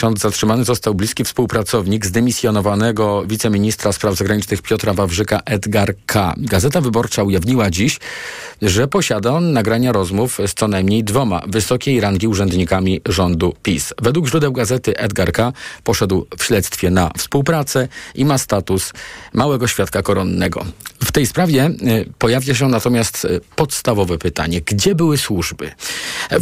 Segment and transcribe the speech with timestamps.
[0.00, 6.34] Zatrzymany został bliski współpracownik zdymisjonowanego wiceministra spraw zagranicznych Piotra Wawrzyka Edgar K.
[6.36, 7.98] Gazeta Wyborcza ujawniła dziś,
[8.62, 13.94] że posiada on nagrania rozmów z co najmniej dwoma wysokiej rangi urzędnikami rządu PiS.
[14.02, 15.52] Według źródeł gazety Edgar K.
[15.84, 18.92] poszedł w śledztwie na współpracę i ma status
[19.32, 20.64] małego świadka koronnego.
[21.04, 24.60] W tej sprawie y, pojawia się natomiast y, podstawowe pytanie.
[24.60, 25.70] Gdzie były służby?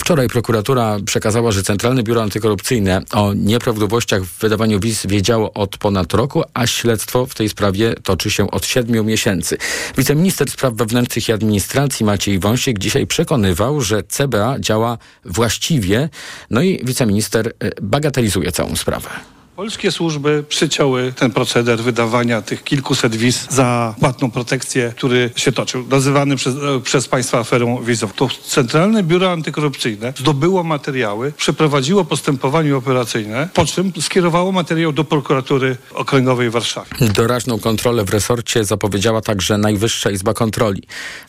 [0.00, 6.14] Wczoraj prokuratura przekazała, że Centralne Biuro Antykorupcyjne o nieprawidłowościach w wydawaniu wiz wiedziało od ponad
[6.14, 9.56] roku, a śledztwo w tej sprawie toczy się od siedmiu miesięcy.
[9.96, 16.08] Wiceminister Spraw Wewnętrznych i Administracji Maciej Wąsik dzisiaj przekonywał, że CBA działa właściwie,
[16.50, 19.37] no i wiceminister y, bagatelizuje całą sprawę.
[19.58, 25.86] Polskie służby przyciąły ten proceder wydawania tych kilkuset wiz za płatną protekcję, który się toczył,
[25.90, 28.12] nazywany przez, e, przez państwa aferą wizową.
[28.16, 35.76] To Centralne Biuro Antykorupcyjne zdobyło materiały, przeprowadziło postępowanie operacyjne, po czym skierowało materiał do prokuratury
[35.94, 36.90] okręgowej w Warszawie.
[37.14, 40.82] Doraźną kontrolę w resorcie zapowiedziała także Najwyższa Izba Kontroli.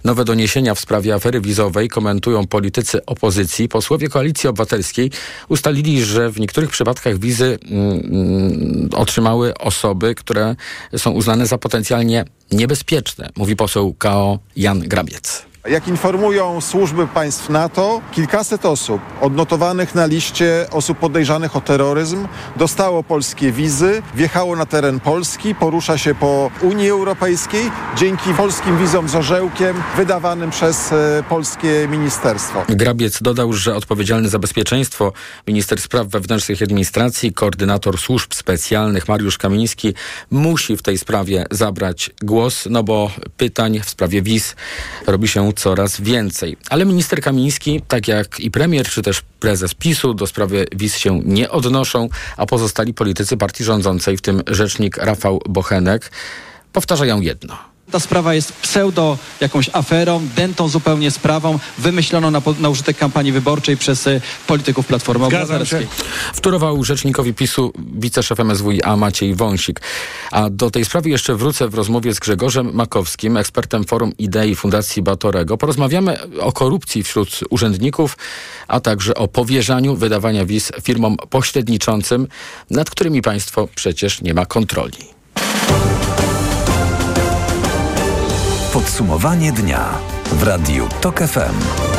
[0.04, 3.70] Nowe doniesienia w sprawie afery wizowej komentują politycy opozycji.
[3.70, 5.12] Posłowie Koalicji Obywatelskiej
[5.48, 8.19] ustalili, że w niektórych przypadkach wizy mm,
[8.96, 10.56] otrzymały osoby, które
[10.98, 15.49] są uznane za potencjalnie niebezpieczne, mówi poseł KO Jan Grabiec.
[15.68, 23.04] Jak informują służby państw NATO, kilkaset osób odnotowanych na liście osób podejrzanych o terroryzm dostało
[23.04, 29.16] polskie wizy, wjechało na teren Polski, porusza się po Unii Europejskiej dzięki polskim wizom z
[29.16, 32.64] orzełkiem wydawanym przez e, polskie ministerstwo.
[32.70, 35.14] Grabiec dodał, że odpowiedzialny za bezpieczeństwo
[35.48, 39.94] minister spraw wewnętrznych i administracji, koordynator służb specjalnych Mariusz Kamiński
[40.32, 44.56] musi w tej sprawie zabrać głos, no bo pytań w sprawie wiz
[45.08, 46.58] robi się coraz więcej.
[46.70, 51.22] Ale minister Kamiński, tak jak i premier, czy też prezes PiSu do sprawy wiz się
[51.26, 56.12] nie odnoszą, a pozostali politycy partii rządzącej, w tym rzecznik Rafał Bochenek,
[56.74, 57.58] powtarzają jedno–
[57.92, 63.78] ta sprawa jest pseudo jakąś aferą, dętą zupełnie sprawą, wymyśloną na, na użytek kampanii wyborczej
[63.78, 65.88] przez y, polityków Platformy Obywatelskiej.
[66.34, 69.82] Wtórował rzecznikowi PiSu wiceszef MSWiA Maciej Wąsik.
[70.32, 75.02] A do tej sprawy jeszcze wrócę w rozmowie z Grzegorzem Makowskim, ekspertem Forum Idei Fundacji
[75.02, 75.58] Batorego.
[75.58, 78.18] Porozmawiamy o korupcji wśród urzędników,
[78.68, 82.28] a także o powierzaniu wydawania wiz firmom pośredniczącym,
[82.70, 85.19] nad którymi państwo przecież nie ma kontroli.
[88.74, 89.86] Podsumowanie dnia
[90.32, 91.99] w Radiu TOK FM.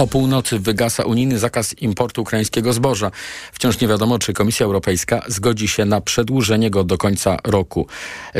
[0.00, 3.10] O północy wygasa unijny zakaz importu ukraińskiego zboża.
[3.52, 7.86] Wciąż nie wiadomo, czy Komisja Europejska zgodzi się na przedłużenie go do końca roku.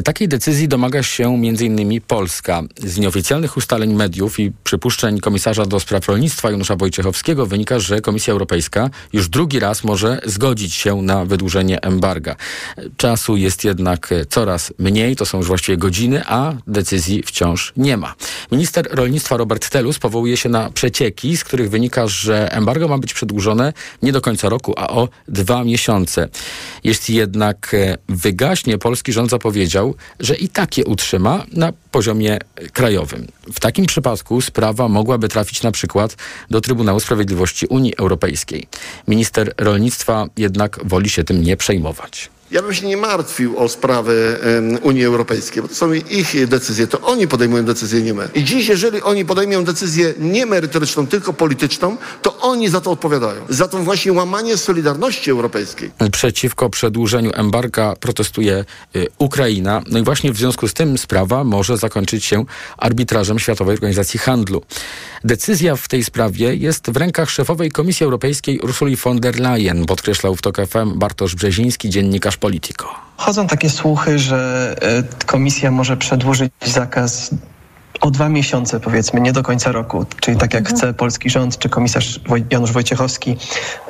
[0.04, 2.00] Takiej decyzji domaga się m.in.
[2.00, 2.62] Polska.
[2.76, 8.32] Z nieoficjalnych ustaleń mediów i przypuszczeń komisarza do spraw rolnictwa Janusza Wojciechowskiego wynika, że Komisja
[8.32, 12.36] Europejska już drugi raz może zgodzić się na wydłużenie embarga.
[12.96, 18.14] Czasu jest jednak coraz mniej, to są już właściwie godziny, a decyzji wciąż nie ma.
[18.52, 23.14] Minister rolnictwa Robert Telus powołuje się na przecieki, z których wynika, że embargo ma być
[23.14, 23.72] przedłużone
[24.02, 26.28] nie do końca roku, a o dwa miesiące.
[26.84, 32.38] Jeśli jednak e, wygaśnie, polski rząd zapowiedział, że i tak je utrzyma na poziomie
[32.72, 33.26] krajowym.
[33.52, 36.16] W takim przypadku sprawa mogłaby trafić na przykład
[36.50, 38.66] do Trybunału Sprawiedliwości Unii Europejskiej.
[39.08, 42.30] Minister rolnictwa jednak woli się tym nie przejmować.
[42.50, 44.38] Ja bym się nie martwił o sprawy
[44.82, 46.86] Unii Europejskiej, bo to są ich decyzje.
[46.86, 48.28] To oni podejmują decyzje, nie my.
[48.34, 53.40] I dziś, jeżeli oni podejmują decyzję nie merytoryczną, tylko polityczną, to oni za to odpowiadają.
[53.48, 55.90] Za to właśnie łamanie Solidarności Europejskiej.
[56.12, 58.64] Przeciwko przedłużeniu embarga protestuje
[58.96, 59.82] y, Ukraina.
[59.90, 62.44] No i właśnie w związku z tym sprawa może zakończyć się
[62.76, 64.62] arbitrażem Światowej Organizacji Handlu.
[65.24, 70.36] Decyzja w tej sprawie jest w rękach szefowej Komisji Europejskiej Ursuli von der Leyen, podkreślał
[70.36, 72.88] w TOK FM Bartosz Brzeziński, dziennikarz Politico.
[73.16, 77.30] Chodzą takie słuchy, że e, komisja może przedłużyć zakaz
[78.00, 80.76] o dwa miesiące, powiedzmy, nie do końca roku, czyli tak jak mhm.
[80.76, 83.36] chce polski rząd czy komisarz Janusz Wojciechowski.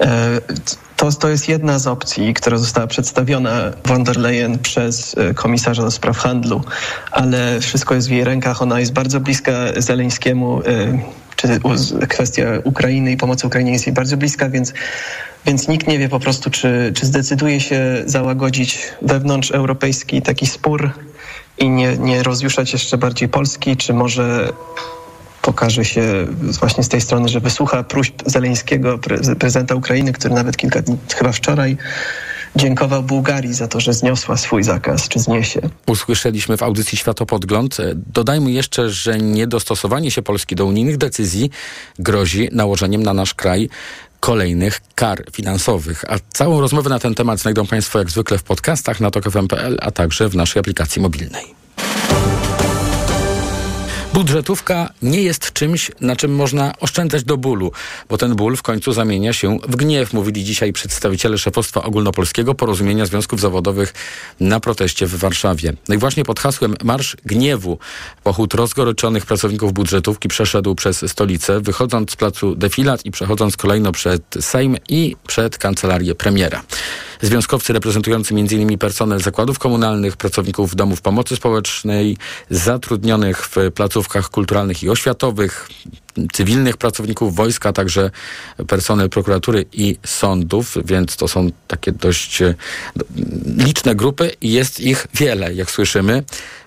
[0.00, 0.40] E,
[0.96, 5.82] to, to jest jedna z opcji, która została przedstawiona von der Leyen przez e, komisarza
[5.82, 6.64] do spraw handlu,
[7.10, 8.62] ale wszystko jest w jej rękach.
[8.62, 10.62] Ona jest bardzo bliska Zeleńskiemu
[11.40, 11.60] czy
[12.08, 14.72] kwestia Ukrainy i pomocy Ukrainie jest jej bardzo bliska, więc,
[15.46, 20.90] więc nikt nie wie po prostu, czy, czy zdecyduje się załagodzić wewnątrz europejski taki spór
[21.58, 24.52] i nie, nie rozjuszać jeszcze bardziej Polski, czy może
[25.42, 26.02] pokaże się
[26.60, 28.98] właśnie z tej strony, że wysłucha próśb Zeleńskiego,
[29.38, 31.76] prezydenta Ukrainy, który nawet kilka dni, chyba wczoraj,
[32.56, 35.60] dziękował Bułgarii za to, że zniosła swój zakaz, czy zniesie.
[35.86, 37.76] Usłyszeliśmy w audycji Światopodgląd.
[37.94, 41.50] Dodajmy jeszcze, że niedostosowanie się Polski do unijnych decyzji
[41.98, 43.68] grozi nałożeniem na nasz kraj
[44.20, 46.04] kolejnych kar finansowych.
[46.08, 49.90] A całą rozmowę na ten temat znajdą Państwo jak zwykle w podcastach na tokfm.pl, a
[49.90, 51.59] także w naszej aplikacji mobilnej.
[54.14, 57.72] Budżetówka nie jest czymś, na czym można oszczędzać do bólu,
[58.08, 63.06] bo ten ból w końcu zamienia się w gniew, mówili dzisiaj przedstawiciele szefostwa ogólnopolskiego porozumienia
[63.06, 63.94] związków zawodowych
[64.40, 65.72] na proteście w Warszawie.
[65.88, 67.78] No i właśnie pod hasłem Marsz Gniewu
[68.24, 74.22] pochód rozgoryczonych pracowników budżetówki przeszedł przez stolicę, wychodząc z placu defilat i przechodząc kolejno przed
[74.40, 76.62] Sejm i przed kancelarię premiera.
[77.22, 78.78] Związkowcy reprezentujący m.in.
[78.78, 82.16] personel zakładów komunalnych, pracowników domów pomocy społecznej,
[82.50, 83.56] zatrudnionych w
[84.00, 85.68] placówkach kulturalnych i oświatowych,
[86.32, 88.10] cywilnych pracowników wojska, także
[88.68, 92.54] personel prokuratury i sądów, więc to są takie dość e,
[93.56, 96.22] liczne grupy i jest ich wiele, jak słyszymy.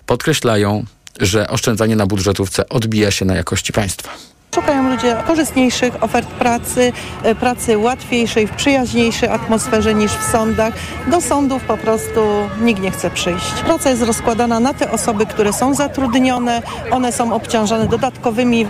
[0.05, 0.85] Podkreślają,
[1.19, 4.32] że oszczędzanie na budżetówce odbija się na jakości państwa.
[4.55, 6.91] Szukają ludzie korzystniejszych ofert pracy,
[7.23, 10.73] e, pracy łatwiejszej, w przyjaźniejszej atmosferze niż w sądach.
[11.07, 12.21] Do sądów po prostu
[12.61, 13.51] nikt nie chce przyjść.
[13.65, 16.61] Praca jest rozkładana na te osoby, które są zatrudnione.
[16.91, 18.65] One są obciążane dodatkowymi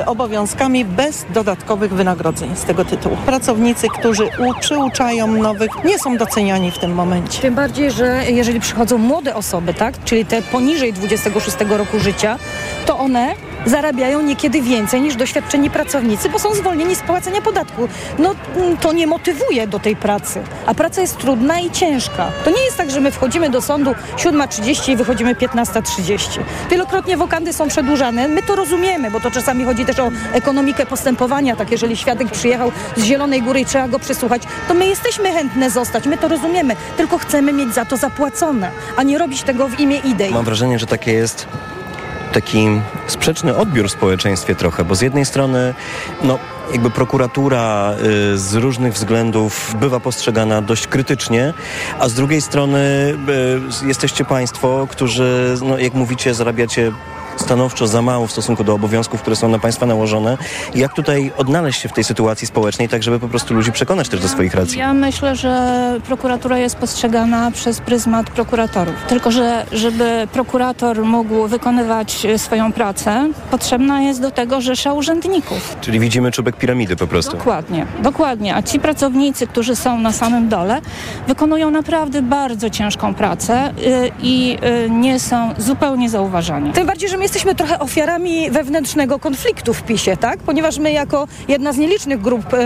[0.00, 3.16] y, obowiązkami bez dodatkowych wynagrodzeń z tego tytułu.
[3.26, 7.42] Pracownicy, którzy u, przyuczają nowych, nie są doceniani w tym momencie.
[7.42, 12.38] Tym bardziej, że jeżeli przychodzą młode osoby, tak, czyli te poniżej 26 roku życia,
[12.84, 13.34] to one
[13.66, 17.88] zarabiają niekiedy więcej niż doświadczeni pracownicy, bo są zwolnieni z płacenia podatku.
[18.18, 22.30] No mm, to nie motywuje do tej pracy, a praca jest trudna i ciężka.
[22.44, 26.40] To nie jest tak, że my wchodzimy do sądu 7.30 i wychodzimy 15.30.
[26.70, 28.28] Wielokrotnie wokandy są przedłużane.
[28.28, 31.56] My to rozumiemy, bo to czasami chodzi też o ekonomikę postępowania.
[31.56, 35.70] Tak, jeżeli świadek przyjechał z Zielonej Góry i trzeba go przesłuchać, to my jesteśmy chętne
[35.70, 39.80] zostać, my to rozumiemy, tylko chcemy mieć za to zapłacone, a nie robić tego w
[39.80, 40.32] imię idei.
[40.32, 41.46] Mam wrażenie, że takie jest
[42.34, 42.68] taki
[43.06, 45.74] sprzeczny odbiór w społeczeństwie trochę, bo z jednej strony
[46.22, 46.38] no,
[46.72, 47.94] jakby prokuratura
[48.32, 51.54] y, z różnych względów bywa postrzegana dość krytycznie,
[51.98, 52.78] a z drugiej strony
[53.82, 56.92] y, jesteście państwo, którzy, no, jak mówicie, zarabiacie
[57.36, 60.38] stanowczo za mało w stosunku do obowiązków, które są na państwa nałożone.
[60.74, 64.20] Jak tutaj odnaleźć się w tej sytuacji społecznej, tak żeby po prostu ludzi przekonać też
[64.20, 64.78] do swoich racji?
[64.78, 65.74] Ja myślę, że
[66.06, 68.94] prokuratura jest postrzegana przez pryzmat prokuratorów.
[69.08, 75.76] Tylko, że żeby prokurator mógł wykonywać swoją pracę, potrzebna jest do tego rzesza urzędników.
[75.80, 77.36] Czyli widzimy czubek piramidy po prostu.
[77.36, 78.56] Dokładnie, dokładnie.
[78.56, 80.80] A ci pracownicy, którzy są na samym dole,
[81.28, 86.72] wykonują naprawdę bardzo ciężką pracę y, i y, nie są zupełnie zauważani.
[86.72, 90.38] Tym bardziej, że jesteśmy trochę ofiarami wewnętrznego konfliktu w PiSie, tak?
[90.38, 92.58] Ponieważ my jako jedna z nielicznych grup e,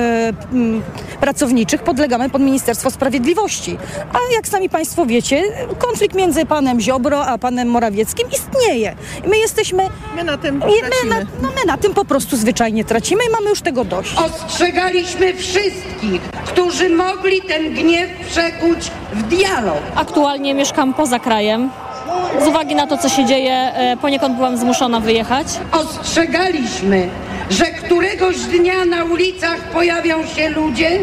[0.52, 0.82] m,
[1.20, 3.76] pracowniczych podlegamy pod Ministerstwo Sprawiedliwości.
[4.12, 5.42] A jak sami Państwo wiecie,
[5.78, 8.96] konflikt między panem Ziobro a panem Morawieckim istnieje.
[9.26, 9.82] My jesteśmy...
[10.16, 13.30] My na tym my, my, na, no my na tym po prostu zwyczajnie tracimy i
[13.30, 14.14] mamy już tego dość.
[14.16, 19.78] Ostrzegaliśmy wszystkich, którzy mogli ten gniew przekuć w dialog.
[19.94, 21.70] Aktualnie mieszkam poza krajem.
[22.44, 25.46] Z uwagi na to, co się dzieje, e, poniekąd byłam zmuszona wyjechać.
[25.72, 27.08] Ostrzegaliśmy,
[27.50, 30.98] że któregoś dnia na ulicach pojawią się ludzie,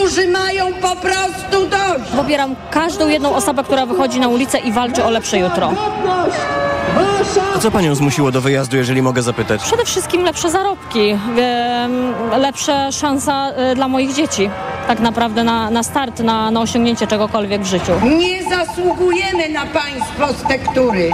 [0.00, 2.10] którzy mają po prostu dość.
[2.16, 5.72] Pobieram każdą jedną osobę, która wychodzi na ulicę i walczy o lepsze jutro.
[7.54, 9.62] A co panią zmusiło do wyjazdu, jeżeli mogę zapytać?
[9.62, 11.18] Przede wszystkim lepsze zarobki,
[12.38, 14.50] lepsza szansa e, dla moich dzieci.
[14.86, 17.92] Tak naprawdę na, na start, na, na osiągnięcie czegokolwiek w życiu.
[18.02, 21.10] Nie zasługujemy na państwo z tektury.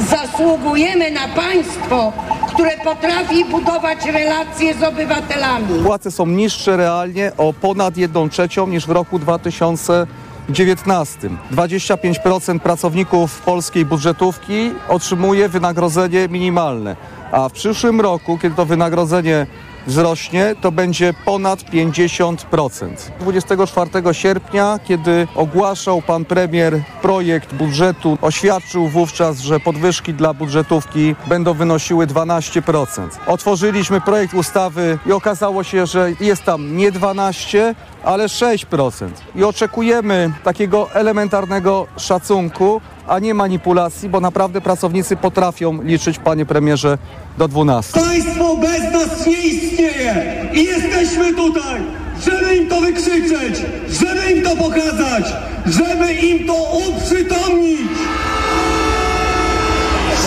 [0.00, 2.12] Zasługujemy na państwo,
[2.54, 5.84] które potrafi budować relacje z obywatelami.
[5.84, 11.30] Płace są niższe realnie o ponad 1 trzecią niż w roku 2019.
[11.52, 16.96] 25% pracowników polskiej budżetówki otrzymuje wynagrodzenie minimalne,
[17.32, 19.46] a w przyszłym roku, kiedy to wynagrodzenie
[19.86, 22.88] wzrośnie, to będzie ponad 50%.
[23.20, 31.54] 24 sierpnia, kiedy ogłaszał pan premier projekt budżetu, oświadczył wówczas, że podwyżki dla budżetówki będą
[31.54, 33.08] wynosiły 12%.
[33.26, 37.74] Otworzyliśmy projekt ustawy i okazało się, że jest tam nie 12,
[38.04, 39.08] ale 6%.
[39.34, 46.98] I oczekujemy takiego elementarnego szacunku, a nie manipulacji, bo naprawdę pracownicy potrafią liczyć, panie premierze,
[47.38, 48.00] do 12.
[48.00, 51.80] Państwo bez nas nie istnieje i jesteśmy tutaj,
[52.26, 55.24] żeby im to wykrzyczeć, żeby im to pokazać,
[55.66, 56.54] żeby im to
[56.88, 57.80] uprzytomnić.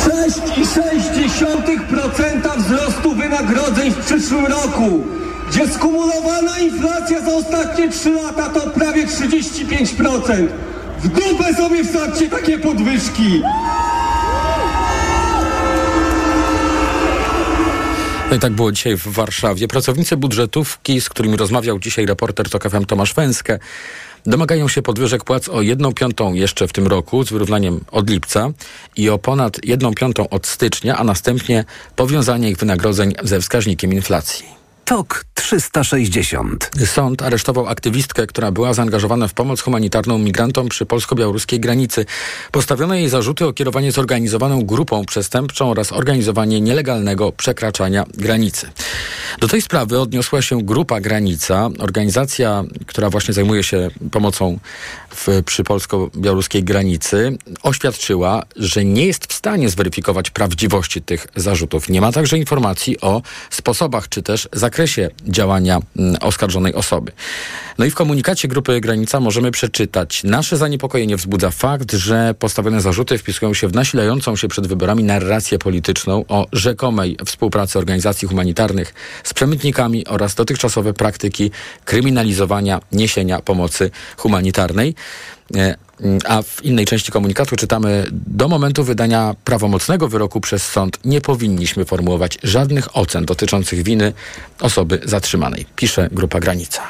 [0.06, 5.04] 6,6% wzrostu wynagrodzeń w przyszłym roku,
[5.50, 10.48] gdzie skumulowana inflacja za ostatnie 3 lata to prawie 35%.
[11.00, 13.42] W dupę sobie wstawcie takie podwyżki!
[18.30, 19.68] No i tak było dzisiaj w Warszawie.
[19.68, 23.60] Pracownicy budżetówki, z którymi rozmawiał dzisiaj reporter TOK FM Tomasz Węskę,
[24.26, 28.52] domagają się podwyżek płac o jedną piątą jeszcze w tym roku z wyrównaniem od lipca
[28.96, 34.55] i o ponad jedną piątą od stycznia, a następnie powiązanie ich wynagrodzeń ze wskaźnikiem inflacji.
[34.86, 36.72] TOK 360.
[36.86, 42.06] Sąd aresztował aktywistkę, która była zaangażowana w pomoc humanitarną migrantom przy polsko-białoruskiej granicy.
[42.52, 48.70] Postawiono jej zarzuty o kierowanie zorganizowaną grupą przestępczą oraz organizowanie nielegalnego przekraczania granicy.
[49.40, 54.60] Do tej sprawy odniosła się Grupa Granica, organizacja, która właśnie zajmuje się pomocą
[55.10, 57.38] w, przy polsko-białoruskiej granicy.
[57.64, 61.90] Oświadczyła, że nie jest w stanie zweryfikować prawdziwości tych zarzutów.
[61.90, 67.12] Nie ma także informacji o sposobach czy też zakresie działania mm, oskarżonej osoby.
[67.78, 73.18] No i w komunikacie Grupy Granica możemy przeczytać: Nasze zaniepokojenie wzbudza fakt, że postawione zarzuty
[73.18, 79.34] wpisują się w nasilającą się przed wyborami narrację polityczną o rzekomej współpracy organizacji humanitarnych z
[79.34, 81.52] przemytnikami oraz dotychczasowe praktyki
[81.86, 84.96] kryminalizowania niesienia pomocy humanitarnej.
[85.56, 85.76] E,
[86.26, 91.86] a w innej części komunikatu czytamy: Do momentu wydania prawomocnego wyroku przez sąd nie powinniśmy
[91.86, 94.14] formułować żadnych ocen dotyczących winy
[94.62, 96.82] osoby zatrzymanej, pisze Grupa Granica.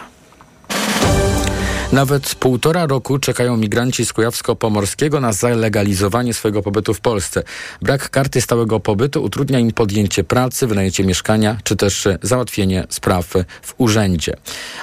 [1.92, 7.44] Nawet półtora roku czekają migranci z Kujawsko-Pomorskiego na zalegalizowanie swojego pobytu w Polsce.
[7.82, 13.74] Brak karty stałego pobytu utrudnia im podjęcie pracy, wynajęcie mieszkania, czy też załatwienie spraw w
[13.78, 14.34] urzędzie.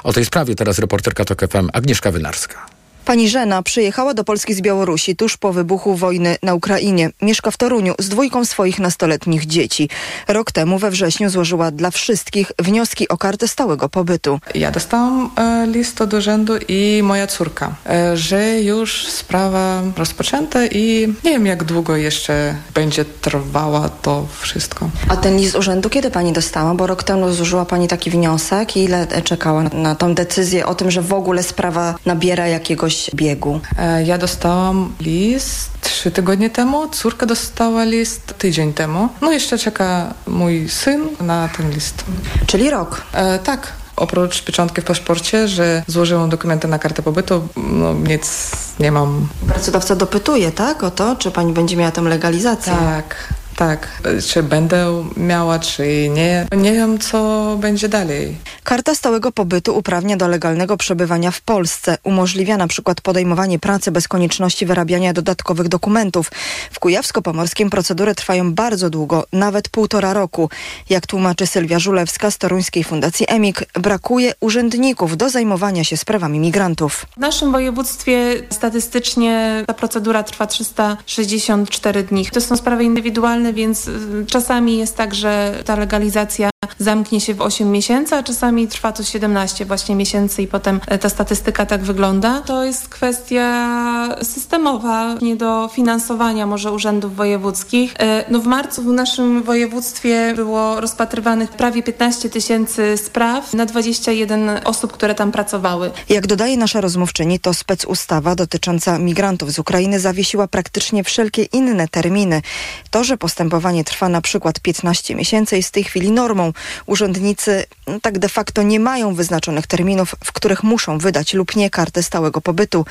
[0.02, 2.81] O tej sprawie teraz reporterka TOK FM Agnieszka Wynarska.
[3.04, 7.10] Pani Żena przyjechała do Polski z Białorusi tuż po wybuchu wojny na Ukrainie.
[7.22, 9.88] Mieszka w Toruniu z dwójką swoich nastoletnich dzieci.
[10.28, 14.38] Rok temu we wrześniu złożyła dla wszystkich wnioski o kartę stałego pobytu.
[14.54, 21.14] Ja dostałam e, list od urzędu i moja córka, e, że już sprawa rozpoczęta i
[21.24, 24.90] nie wiem jak długo jeszcze będzie trwała to wszystko.
[25.08, 26.74] A ten list urzędu kiedy pani dostała?
[26.74, 30.74] Bo rok temu złożyła pani taki wniosek i ile czekała na, na tą decyzję o
[30.74, 33.60] tym, że w ogóle sprawa nabiera jakiegoś biegu?
[33.78, 39.08] E, ja dostałam list trzy tygodnie temu, córka dostała list tydzień temu.
[39.20, 42.04] No jeszcze czeka mój syn na ten list.
[42.46, 43.02] Czyli rok?
[43.12, 43.72] E, tak.
[43.96, 49.28] Oprócz pieczątki w paszporcie, że złożyłam dokumenty na kartę pobytu, no nic nie mam.
[49.46, 50.82] Pracodawca dopytuje, tak?
[50.82, 52.72] O to, czy pani będzie miała tę legalizację?
[52.72, 53.16] Tak.
[53.56, 56.46] Tak, czy będę miała, czy nie.
[56.56, 58.36] Nie wiem, co będzie dalej.
[58.64, 61.98] Karta stałego pobytu uprawnia do legalnego przebywania w Polsce.
[62.04, 66.30] Umożliwia na przykład podejmowanie pracy bez konieczności wyrabiania dodatkowych dokumentów.
[66.72, 70.50] W Kujawsko-Pomorskim procedury trwają bardzo długo, nawet półtora roku.
[70.90, 77.06] Jak tłumaczy Sylwia Żulewska z Toruńskiej Fundacji EMIK, brakuje urzędników do zajmowania się sprawami migrantów.
[77.16, 82.26] W naszym województwie statystycznie ta procedura trwa 364 dni.
[82.26, 87.40] To są sprawy indywidualne, więc y, czasami jest tak, że ta legalizacja zamknie się w
[87.40, 91.82] 8 miesięcy, a czasami trwa to 17 właśnie miesięcy i potem e, ta statystyka tak
[91.82, 92.40] wygląda.
[92.40, 97.94] To jest kwestia systemowa, niedofinansowania może urzędów wojewódzkich.
[97.98, 104.50] E, no w marcu w naszym województwie było rozpatrywanych prawie 15 tysięcy spraw na 21
[104.64, 105.90] osób, które tam pracowały.
[106.08, 112.42] Jak dodaje nasza rozmówczyni, to specustawa dotycząca migrantów z Ukrainy zawiesiła praktycznie wszelkie inne terminy.
[112.90, 116.51] To, że postępowanie trwa na przykład 15 miesięcy jest w tej chwili normą.
[116.86, 121.70] Urzędnicy no, tak de facto nie mają wyznaczonych terminów, w których muszą wydać lub nie
[121.70, 122.86] kartę stałego pobytu.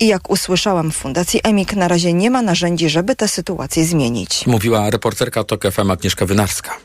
[0.00, 4.46] I jak usłyszałam w Fundacji EMIK, na razie nie ma narzędzi, żeby tę sytuację zmienić.
[4.46, 6.76] Mówiła reporterka TOK FM Agnieszka Wynarska.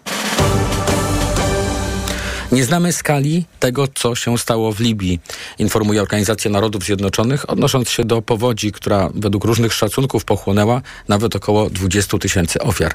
[2.55, 5.19] Nie znamy skali tego, co się stało w Libii,
[5.59, 11.69] informuje Organizacja Narodów Zjednoczonych, odnosząc się do powodzi, która według różnych szacunków pochłonęła nawet około
[11.69, 12.93] 20 tysięcy ofiar.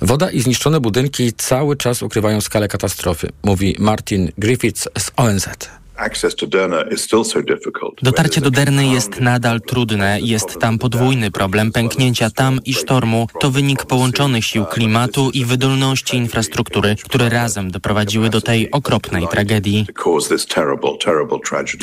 [0.00, 5.48] Woda i zniszczone budynki cały czas ukrywają skalę katastrofy, mówi Martin Griffiths z ONZ.
[8.02, 10.18] Dotarcie do Derny jest nadal trudne.
[10.20, 13.26] Jest tam podwójny problem pęknięcia tam i sztormu.
[13.40, 19.86] To wynik połączonych sił klimatu i wydolności infrastruktury, które razem doprowadziły do tej okropnej tragedii.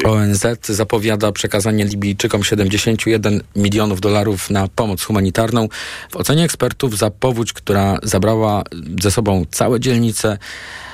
[0.06, 5.68] ONZ zapowiada przekazanie Libijczykom 71 milionów dolarów na pomoc humanitarną.
[6.10, 8.64] W ocenie ekspertów za powódź, która zabrała
[9.02, 10.38] ze sobą całe dzielnice,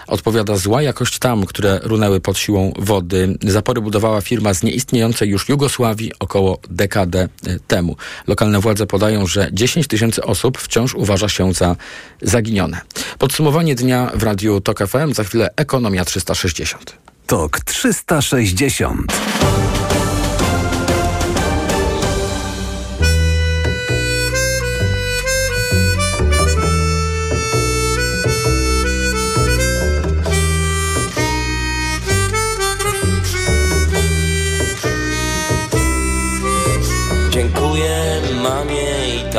[0.09, 3.37] odpowiada zła jakość tam, które runęły pod siłą wody.
[3.41, 7.95] Zapory budowała firma z nieistniejącej już Jugosławii około dekadę e, temu.
[8.27, 11.75] Lokalne władze podają, że 10 tysięcy osób wciąż uważa się za
[12.21, 12.81] zaginione.
[13.17, 16.97] Podsumowanie dnia w Radiu TOK FM, za chwilę Ekonomia 360.
[17.27, 19.13] TOK 360.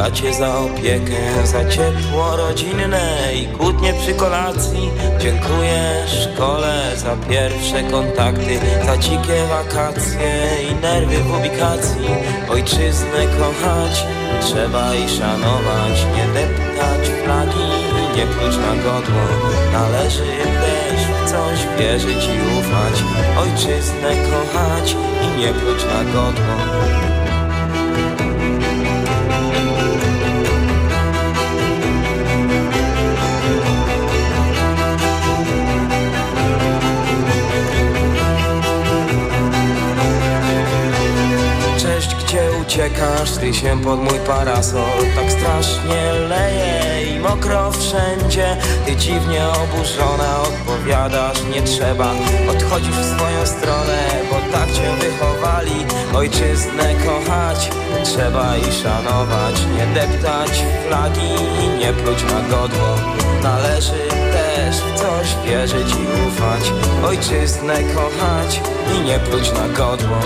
[0.02, 4.90] tacie za opiekę, za ciepło rodzinne i kłótnie przy kolacji.
[5.19, 10.33] Dziękuję szkole za pierwsze kontakty, za dzikie wakacje
[10.71, 12.09] i nerwy w ubikacji.
[12.50, 14.07] Ojczyznę kochać
[14.40, 19.23] trzeba i szanować, nie deptać flagi nie pluć na godło.
[19.73, 20.25] Należy
[20.62, 23.04] też w coś wierzyć i ufać,
[23.38, 27.19] ojczyznę kochać i nie pluć na godło.
[42.70, 43.30] Uciekasz?
[43.30, 45.00] Ty się pod mój parasol.
[45.16, 48.56] Tak strasznie leje i mokro wszędzie.
[48.86, 52.10] Ty dziwnie oburzona odpowiadasz Nie trzeba,
[52.50, 53.98] odchodzisz w swoją stronę
[54.30, 55.86] Bo tak cię wychowali.
[56.14, 57.70] Ojczyznę kochać
[58.04, 59.54] Trzeba i szanować.
[59.76, 60.50] Nie deptać
[60.88, 61.30] flagi
[61.64, 62.96] i nie pluć na godło.
[63.42, 66.72] Należy też w coś wierzyć i ufać.
[67.04, 68.60] Ojczyznę kochać
[68.96, 70.16] i nie pluć na godło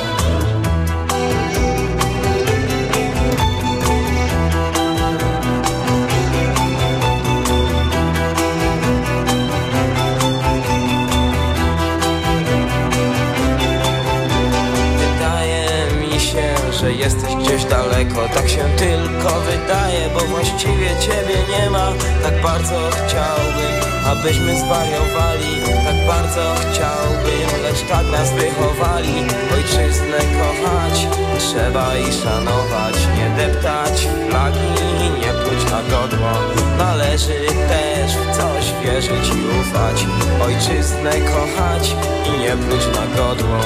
[18.29, 21.93] Tak się tylko wydaje, bo właściwie ciebie nie ma.
[22.23, 23.75] Tak bardzo chciałbym,
[24.07, 25.53] abyśmy zwariowali.
[25.85, 29.15] Tak bardzo chciałbym, lecz tak nas wychowali.
[29.55, 31.07] Ojczyznę kochać,
[31.39, 32.95] trzeba i szanować.
[33.17, 36.31] Nie deptać flagi nie pluć na godło.
[36.79, 40.07] Należy też w coś wierzyć i ufać.
[40.43, 43.59] Ojczyznę kochać i nie pluć na godło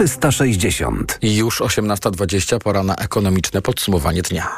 [0.00, 1.18] 360.
[1.22, 4.48] I już 18.20, pora na ekonomiczne podsumowanie dnia.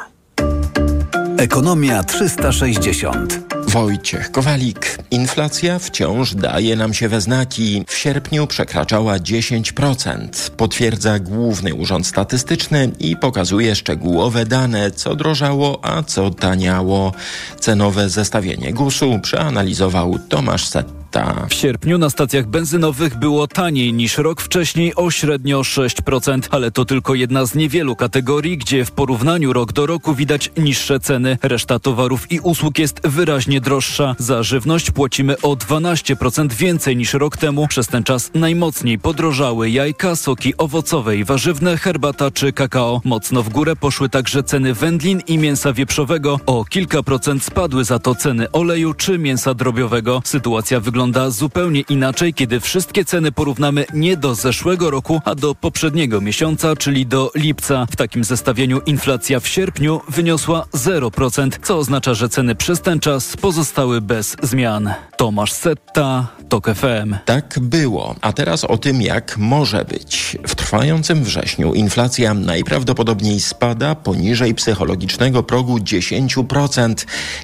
[1.37, 3.39] Ekonomia 360.
[3.67, 4.97] Wojciech Kowalik.
[5.11, 7.85] Inflacja wciąż daje nam się we znaki.
[7.87, 10.49] W sierpniu przekraczała 10%.
[10.49, 17.13] Potwierdza Główny Urząd Statystyczny i pokazuje szczegółowe dane, co drożało, a co taniało.
[17.59, 21.02] Cenowe zestawienie GUS-u przeanalizował Tomasz Setta.
[21.49, 26.85] W sierpniu na stacjach benzynowych było taniej niż rok wcześniej o średnio 6%, ale to
[26.85, 31.37] tylko jedna z niewielu kategorii, gdzie w porównaniu rok do roku widać niższe ceny.
[31.41, 34.15] Reszta towarów i usług jest wyraźnie droższa.
[34.19, 37.67] Za żywność płacimy o 12% więcej niż rok temu.
[37.67, 43.01] Przez ten czas najmocniej podrożały jajka, soki owocowe i warzywne, herbata czy kakao.
[43.03, 46.39] Mocno w górę poszły także ceny wędlin i mięsa wieprzowego.
[46.45, 50.21] O kilka procent spadły za to ceny oleju czy mięsa drobiowego.
[50.25, 56.21] Sytuacja wygląda zupełnie inaczej, kiedy wszystkie ceny porównamy nie do zeszłego roku, a do poprzedniego
[56.21, 57.85] miesiąca, czyli do lipca.
[57.91, 63.37] W takim zestawieniu inflacja w sierpniu wyniosła 0%, co oznacza, że ceny przez ten czas
[63.37, 64.93] pozostały bez zmian.
[65.17, 67.15] Tomasz Setta, TOK FM.
[67.25, 70.37] Tak było, a teraz o tym, jak może być.
[70.47, 76.93] W trwającym wrześniu inflacja najprawdopodobniej spada poniżej psychologicznego progu 10%.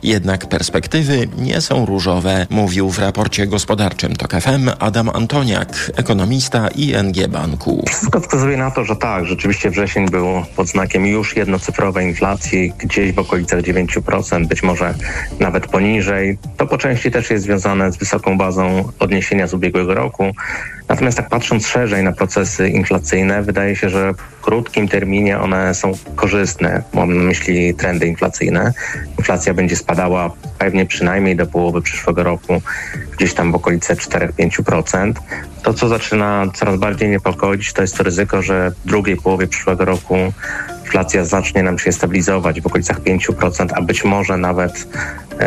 [0.04, 7.28] Jednak perspektywy nie są różowe, mówił w raporcie gospodarczym TOK FM Adam Antoniak, ekonomista ING
[7.28, 7.84] Banku.
[7.88, 13.12] Wszystko wskazuje na to, że tak, rzeczywiście wrzesień był pod znakiem już jednocyfrowej inflacji, gdzieś
[13.12, 14.94] w okolicach 9%, być może
[15.40, 16.38] nawet poniżej.
[16.58, 20.34] To po części też jest związane z wysoką bazą odniesienia z ubiegłego roku.
[20.90, 25.92] Natomiast tak patrząc szerzej na procesy inflacyjne, wydaje się, że w krótkim terminie one są
[26.16, 26.84] korzystne.
[26.94, 28.74] Mam na myśli trendy inflacyjne.
[29.18, 32.62] Inflacja będzie spadała pewnie przynajmniej do połowy przyszłego roku,
[33.18, 35.14] gdzieś tam w okolice 4-5%.
[35.64, 39.86] To, co zaczyna coraz bardziej niepokoić, to jest to ryzyko, że w drugiej połowie przyszłego
[39.86, 40.16] roku
[40.82, 44.88] inflacja zacznie nam się stabilizować w okolicach 5%, a być może nawet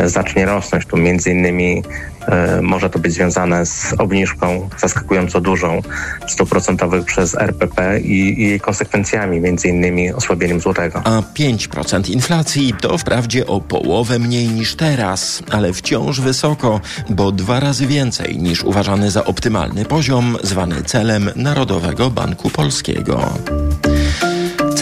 [0.05, 0.87] zacznie rosnąć.
[0.87, 1.83] Tu między innymi
[2.29, 5.83] e, może to być związane z obniżką zaskakująco dużą
[6.29, 11.03] stóp procentowych przez RPP i, i jej konsekwencjami, między innymi osłabieniem złotego.
[11.05, 17.61] A 5% inflacji to wprawdzie o połowę mniej niż teraz, ale wciąż wysoko, bo dwa
[17.61, 23.33] razy więcej niż uważany za optymalny poziom, zwany celem Narodowego Banku Polskiego.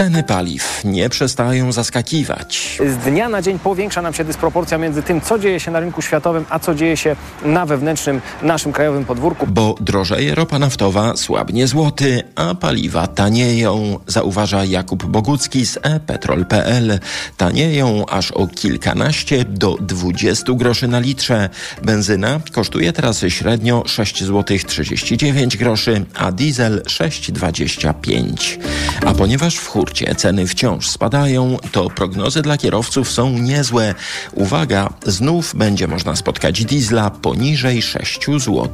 [0.00, 2.78] Ceny paliw nie przestają zaskakiwać.
[2.86, 6.02] Z dnia na dzień powiększa nam się dysproporcja między tym, co dzieje się na rynku
[6.02, 9.46] światowym, a co dzieje się na wewnętrznym naszym krajowym podwórku.
[9.46, 16.98] Bo drożeje ropa naftowa, słabnie złoty, a paliwa tanieją, zauważa Jakub Bogucki z e-petrol.pl.
[17.36, 21.48] Tanieją aż o kilkanaście do 20 groszy na litrze.
[21.82, 28.58] Benzyna kosztuje teraz średnio 6 zł 39 groszy, a diesel 6,25.
[29.06, 33.94] A ponieważ w hurcie ceny wciąż spadają, to prognozy dla kierowców są niezłe.
[34.32, 38.68] Uwaga, znów będzie można spotkać diesla poniżej 6 zł.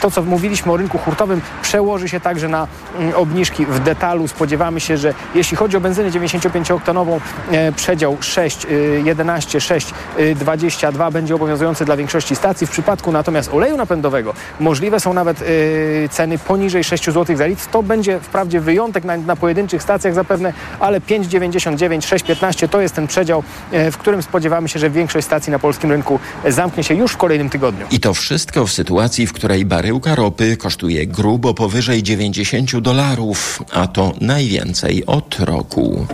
[0.00, 4.28] To, co mówiliśmy o rynku hurtowym, przełoży się także na mm, obniżki w detalu.
[4.28, 7.20] Spodziewamy się, że jeśli chodzi o benzynę 95-oktanową,
[7.50, 12.66] e, przedział 6, y, 11, 6, y, 22 będzie obowiązujący dla większości stacji.
[12.66, 17.66] W przypadku natomiast oleju napędowego możliwe są nawet y, ceny poniżej 6 zł za litr.
[17.66, 23.06] To będzie wprawdzie wyjątek na, na pojedynczych stacjach zapewne, ale 5,99, 6,15 to jest ten
[23.06, 27.12] przedział, e, w którym spodziewamy się, że większość stacji na polskim rynku zamknie się już
[27.12, 27.86] w kolejnym tygodniu.
[27.90, 33.86] I to wszystko w sytuacji, w której baryłka ropy kosztuje grubo powyżej 90 dolarów, a
[33.86, 36.06] to najwięcej od roku.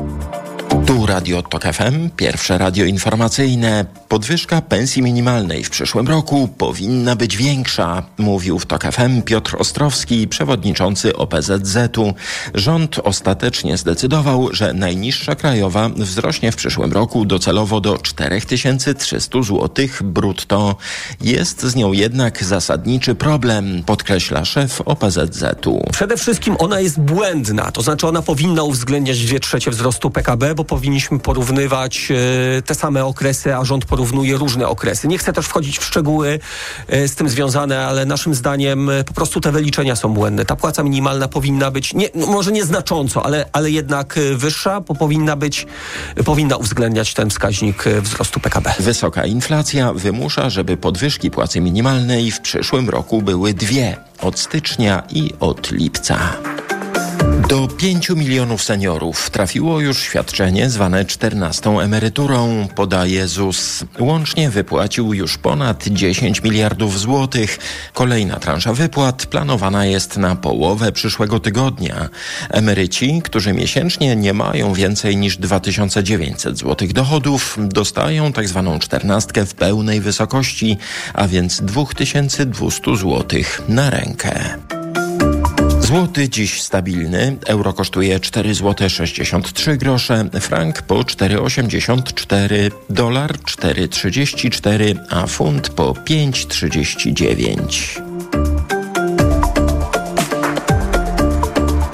[0.88, 3.84] Tu Radio Tok FM, pierwsze radio informacyjne.
[4.08, 10.28] Podwyżka pensji minimalnej w przyszłym roku powinna być większa, mówił w Tok FM Piotr Ostrowski,
[10.28, 12.14] przewodniczący OPZZ-u.
[12.54, 20.76] Rząd ostatecznie zdecydował, że najniższa krajowa wzrośnie w przyszłym roku docelowo do 4300 zł brutto.
[21.20, 25.90] Jest z nią jednak zasadniczy problem, podkreśla szef OPZZ-u.
[25.92, 30.64] Przede wszystkim ona jest błędna, to znaczy ona powinna uwzględniać dwie trzecie wzrostu PKB, bo
[30.78, 32.08] powinniśmy porównywać
[32.58, 35.08] e, te same okresy, a rząd porównuje różne okresy.
[35.08, 36.38] Nie chcę też wchodzić w szczegóły
[36.88, 40.44] e, z tym związane, ale naszym zdaniem e, po prostu te wyliczenia są błędne.
[40.44, 45.36] Ta płaca minimalna powinna być, nie, no może nieznacząco, ale, ale jednak wyższa, bo powinna
[45.36, 45.66] być,
[46.24, 48.74] powinna uwzględniać ten wskaźnik wzrostu PKB.
[48.80, 55.32] Wysoka inflacja wymusza, żeby podwyżki płacy minimalnej w przyszłym roku były dwie od stycznia i
[55.40, 56.18] od lipca.
[57.46, 63.84] Do 5 milionów seniorów trafiło już świadczenie zwane 14 emeryturą, podaje ZUS.
[63.98, 67.58] Łącznie wypłacił już ponad 10 miliardów złotych.
[67.92, 72.08] Kolejna transza wypłat planowana jest na połowę przyszłego tygodnia.
[72.50, 79.54] Emeryci, którzy miesięcznie nie mają więcej niż 2900 złotych dochodów, dostają tak zwaną czternastkę w
[79.54, 80.78] pełnej wysokości,
[81.14, 84.58] a więc 2200 złotych na rękę.
[85.88, 87.36] Złoty dziś stabilny.
[87.46, 98.02] Euro kosztuje 4 zł 63 grosze, frank po 4,84, dolar 4,34, a funt po 5,39.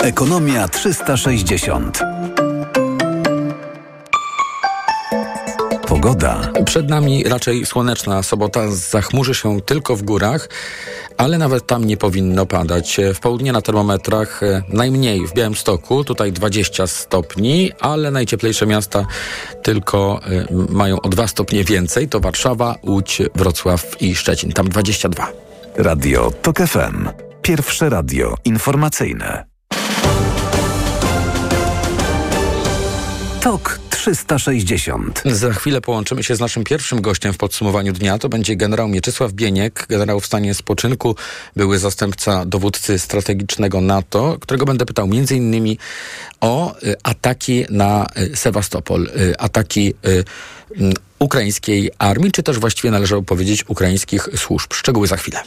[0.03, 2.01] Ekonomia 360.
[6.05, 6.53] Pogoda.
[6.65, 8.71] Przed nami raczej słoneczna sobota.
[8.71, 10.49] Zachmurzy się tylko w górach,
[11.17, 13.01] ale nawet tam nie powinno padać.
[13.15, 19.07] W południe na termometrach e, najmniej w Białymstoku, tutaj 20 stopni, ale najcieplejsze miasta
[19.63, 22.09] tylko e, mają o 2 stopnie więcej.
[22.09, 24.53] To Warszawa, Łódź, Wrocław i Szczecin.
[24.53, 25.29] Tam 22.
[25.77, 27.09] Radio TOK FM.
[27.43, 29.45] Pierwsze radio informacyjne.
[33.41, 35.23] TOK 360.
[35.25, 38.19] Za chwilę połączymy się z naszym pierwszym gościem w podsumowaniu dnia.
[38.19, 41.17] To będzie generał Mieczysław Bieniek, generał w stanie spoczynku,
[41.57, 45.79] były zastępca dowódcy strategicznego NATO, którego będę pytał między innymi
[46.41, 49.95] o y, ataki na y, Sewastopol, y, ataki
[51.19, 54.73] ukraińskiej armii, czy też właściwie należało powiedzieć ukraińskich służb.
[54.73, 55.41] Szczegóły za chwilę.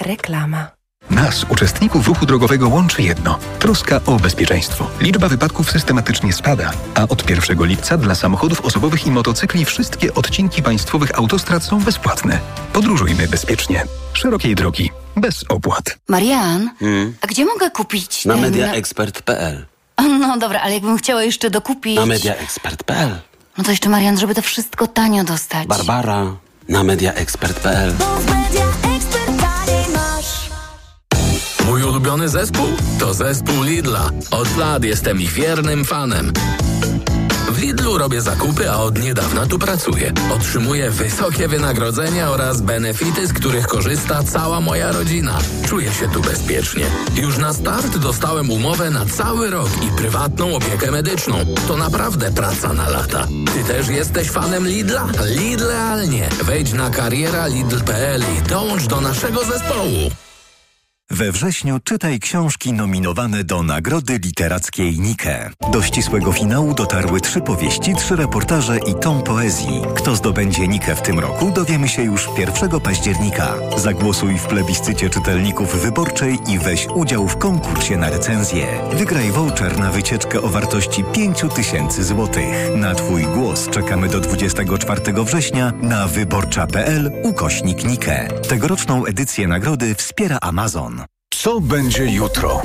[0.00, 0.77] Reklama.
[1.10, 4.90] Nas, uczestników ruchu drogowego, łączy jedno– troska o bezpieczeństwo.
[5.00, 10.62] Liczba wypadków systematycznie spada, a od 1 lipca dla samochodów osobowych i motocykli wszystkie odcinki
[10.62, 12.38] państwowych autostrad są bezpłatne.
[12.72, 13.84] Podróżujmy bezpiecznie.
[14.12, 14.90] Szerokiej drogi.
[15.16, 15.98] Bez opłat.
[16.08, 17.14] Marian, Hmm?
[17.20, 19.66] a gdzie mogę kupić Na ten- mediaexpert.pl
[20.20, 21.96] No dobra, ale jakbym chciała jeszcze dokupić...
[21.96, 23.16] Na mediaexpert.pl
[23.58, 25.66] No to jeszcze, Marian, żeby to wszystko tanio dostać.
[25.66, 26.26] Barbara
[26.68, 27.92] na mediaexpert.pl
[31.68, 32.66] Mój ulubiony zespół?
[32.98, 34.10] To zespół Lidla.
[34.30, 36.32] Od lat jestem ich wiernym fanem.
[37.50, 40.12] W Lidlu robię zakupy, a od niedawna tu pracuję.
[40.36, 45.38] Otrzymuję wysokie wynagrodzenia oraz benefity, z których korzysta cała moja rodzina.
[45.66, 46.84] Czuję się tu bezpiecznie.
[47.14, 51.36] Już na start dostałem umowę na cały rok i prywatną opiekę medyczną.
[51.68, 53.26] To naprawdę praca na lata.
[53.54, 55.06] Ty też jesteś fanem Lidla?
[55.24, 56.28] Lidlealnie.
[56.42, 60.10] Wejdź na kariera Lidl.pl i dołącz do naszego zespołu.
[61.10, 65.50] We wrześniu czytaj książki nominowane do Nagrody Literackiej Nike.
[65.72, 69.82] Do ścisłego finału dotarły trzy powieści, trzy reportaże i tom poezji.
[69.96, 73.54] Kto zdobędzie Nike w tym roku, dowiemy się już 1 października.
[73.76, 78.66] Zagłosuj w plebiscycie czytelników wyborczej i weź udział w konkursie na recenzję.
[78.92, 82.42] Wygraj voucher na wycieczkę o wartości 5000 zł.
[82.76, 88.28] Na Twój głos czekamy do 24 września na wyborcza.pl ukośnik Nike.
[88.48, 90.97] Tegoroczną edycję nagrody wspiera Amazon.
[91.40, 92.62] Co będzie jutro?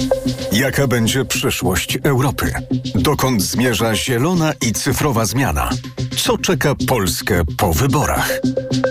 [0.51, 2.53] Jaka będzie przyszłość Europy?
[2.95, 5.69] Dokąd zmierza zielona i cyfrowa zmiana?
[6.17, 8.39] Co czeka Polskę po wyborach?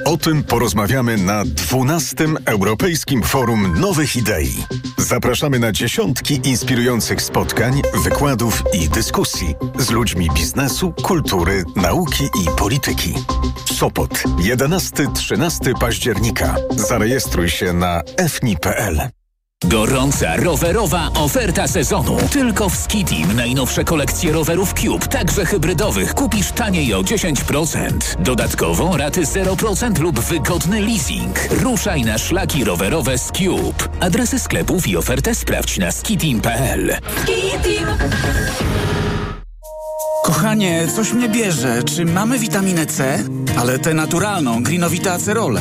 [0.05, 2.25] O tym porozmawiamy na 12.
[2.47, 4.65] Europejskim Forum Nowych Idei.
[4.99, 13.15] Zapraszamy na dziesiątki inspirujących spotkań, wykładów i dyskusji z ludźmi biznesu, kultury, nauki i polityki.
[13.73, 16.57] Sopot 11-13 października.
[16.77, 19.22] Zarejestruj się na fni.pl.
[19.65, 22.17] Gorąca rowerowa oferta sezonu.
[22.31, 27.91] Tylko w Skitim najnowsze kolekcje rowerów Cube, także hybrydowych, kupisz taniej o 10%.
[28.19, 31.37] Dodatkowo raty 0% lub wygodny leasing.
[31.51, 33.89] Ruszaj na szlaki rowerowe z Cube.
[34.01, 36.97] Adresy sklepów i ofertę sprawdź na skitim.pl.
[37.23, 37.87] Skitim!
[40.25, 41.83] Kochanie, coś mnie bierze.
[41.83, 43.25] Czy mamy witaminę C?
[43.59, 45.61] Ale tę naturalną, jest Greenowita Acerola?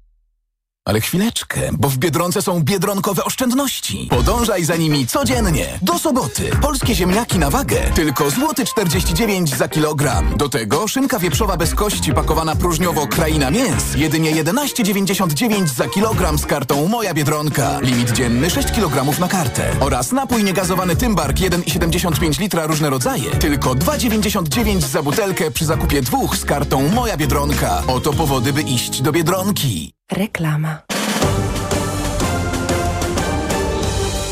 [0.85, 4.07] Ale chwileczkę, bo w Biedronce są biedronkowe oszczędności.
[4.09, 5.79] Podążaj za nimi codziennie.
[5.81, 6.51] Do soboty.
[6.61, 7.81] Polskie ziemniaki na wagę.
[7.95, 10.37] Tylko złoty 49 za kilogram.
[10.37, 13.95] Do tego szynka wieprzowa bez kości pakowana próżniowo kraina mięs.
[13.95, 17.79] Jedynie 11,99 za kilogram z kartą Moja Biedronka.
[17.79, 19.75] Limit dzienny 6 kg na kartę.
[19.79, 23.31] Oraz napój niegazowany Tymbark 1,75 litra różne rodzaje.
[23.31, 27.83] Tylko 2,99 za butelkę przy zakupie dwóch z kartą Moja Biedronka.
[27.87, 30.00] Oto powody, by iść do Biedronki.
[30.11, 30.81] Reklama.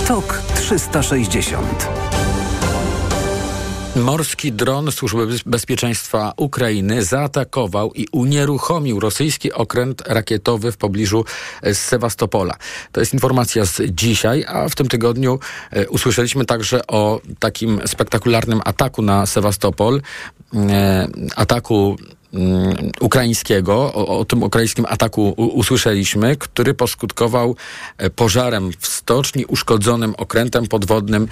[0.08, 1.90] TOK 360
[3.96, 11.26] Morski dron Służby Bezpieczeństwa Ukrainy zaatakował i unieruchomił rosyjski okręt rakietowy w pobliżu
[11.62, 12.56] e, Sewastopola.
[12.92, 15.40] To jest informacja z dzisiaj, a w tym tygodniu
[15.72, 20.02] e, usłyszeliśmy także o takim spektakularnym ataku na Sewastopol,
[20.54, 21.98] e, ataku
[23.00, 27.56] ukraińskiego, o, o, tym ukraińskim ataku usłyszeliśmy, który poskutkował
[28.16, 31.28] pożarem w stoczni, uszkodzonym okrętem podwodnym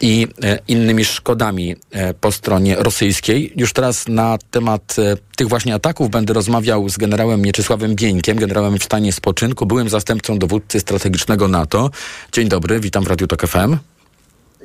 [0.00, 3.52] i e, innymi szkodami e, po stronie rosyjskiej.
[3.56, 8.78] Już teraz na temat e, tych właśnie ataków będę rozmawiał z generałem Mieczysławem Bieńkiem, generałem
[8.78, 11.90] w stanie spoczynku, byłym zastępcą dowódcy strategicznego NATO.
[12.32, 13.76] Dzień dobry, witam w Radiu Tok FM.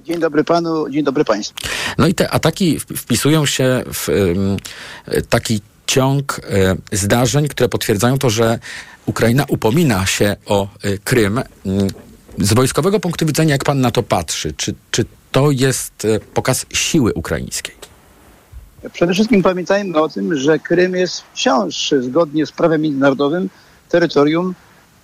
[0.03, 1.55] Dzień dobry panu, dzień dobry państwu.
[1.97, 4.07] No i te ataki wpisują się w
[5.29, 6.41] taki ciąg
[6.91, 8.59] zdarzeń, które potwierdzają to, że
[9.05, 10.67] Ukraina upomina się o
[11.03, 11.41] Krym.
[12.37, 17.13] Z wojskowego punktu widzenia, jak pan na to patrzy, czy, czy to jest pokaz siły
[17.13, 17.75] ukraińskiej?
[18.93, 23.49] Przede wszystkim pamiętajmy o tym, że Krym jest wciąż, zgodnie z prawem międzynarodowym,
[23.89, 24.55] terytorium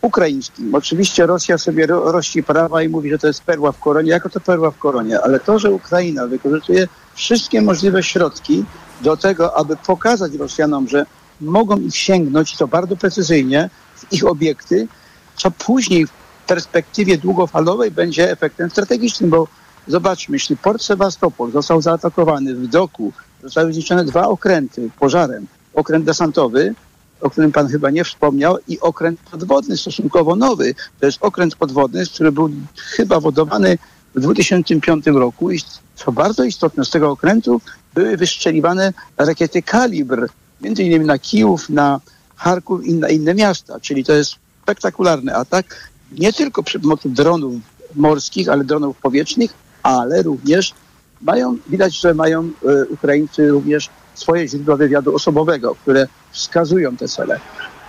[0.04, 0.76] ukraińskim.
[0.76, 4.12] Oczywiście Rosja sobie ro rości prawa i mówi, że to jest perła w koronie.
[4.12, 5.22] Jako to perła w koronie?
[5.22, 8.66] Ale to, że Ukraina wykorzystuje wszystkie możliwe środki
[9.02, 11.06] do tego, aby pokazać Rosjanom, że
[11.42, 14.88] mogą ich sięgnąć, to bardzo precyzyjnie, w ich obiekty,
[15.36, 16.12] co później w
[16.48, 19.48] perspektywie długofalowej będzie efektem strategicznym, bo
[19.88, 23.14] zobaczmy, jeśli port Sewastopol został zaatakowany w doku,
[23.44, 26.76] zostały zniszczone dwa okręty pożarem, okręt desantowy,
[27.24, 30.76] o którym pan chyba nie wspomniał, i okręt podwodny, stosunkowo nowy.
[31.00, 33.78] To jest okręt podwodny, który był chyba wodowany
[34.16, 35.60] w 2005 roku i
[35.96, 37.62] co bardzo istotne, z tego okrętu
[37.94, 40.30] były wystrzeliwane rakiety kalibr,
[40.62, 42.02] między innymi na Kijów, na
[42.36, 47.54] Charków i na inne miasta, czyli to jest spektakularny atak, nie tylko przy pomocy dronów
[47.96, 50.74] morskich, ale dronów powietrznych, ale również
[51.22, 57.40] mają, widać, że mają e, Ukraińcy również swoje źródła wywiadu osobowego, które wskazują te cele.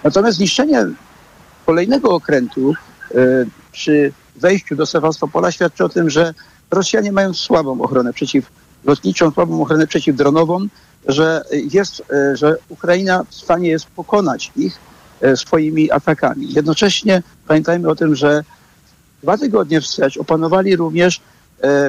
[0.04, 0.86] Natomiast zniszczenie
[1.66, 2.74] kolejnego okrętu
[3.14, 3.16] e,
[3.72, 6.34] przy wejściu do Sewastopola świadczy o tym, że
[6.70, 10.66] Rosjanie mają słabą ochronę przeciwlotniczą, słabą ochronę przeciwdronową,
[11.06, 14.78] że jest, e, że Ukraina w stanie jest pokonać ich
[15.20, 16.52] e, swoimi atakami.
[16.52, 18.44] Jednocześnie pamiętajmy o tym, że
[19.22, 21.20] dwa tygodnie wstecz opanowali również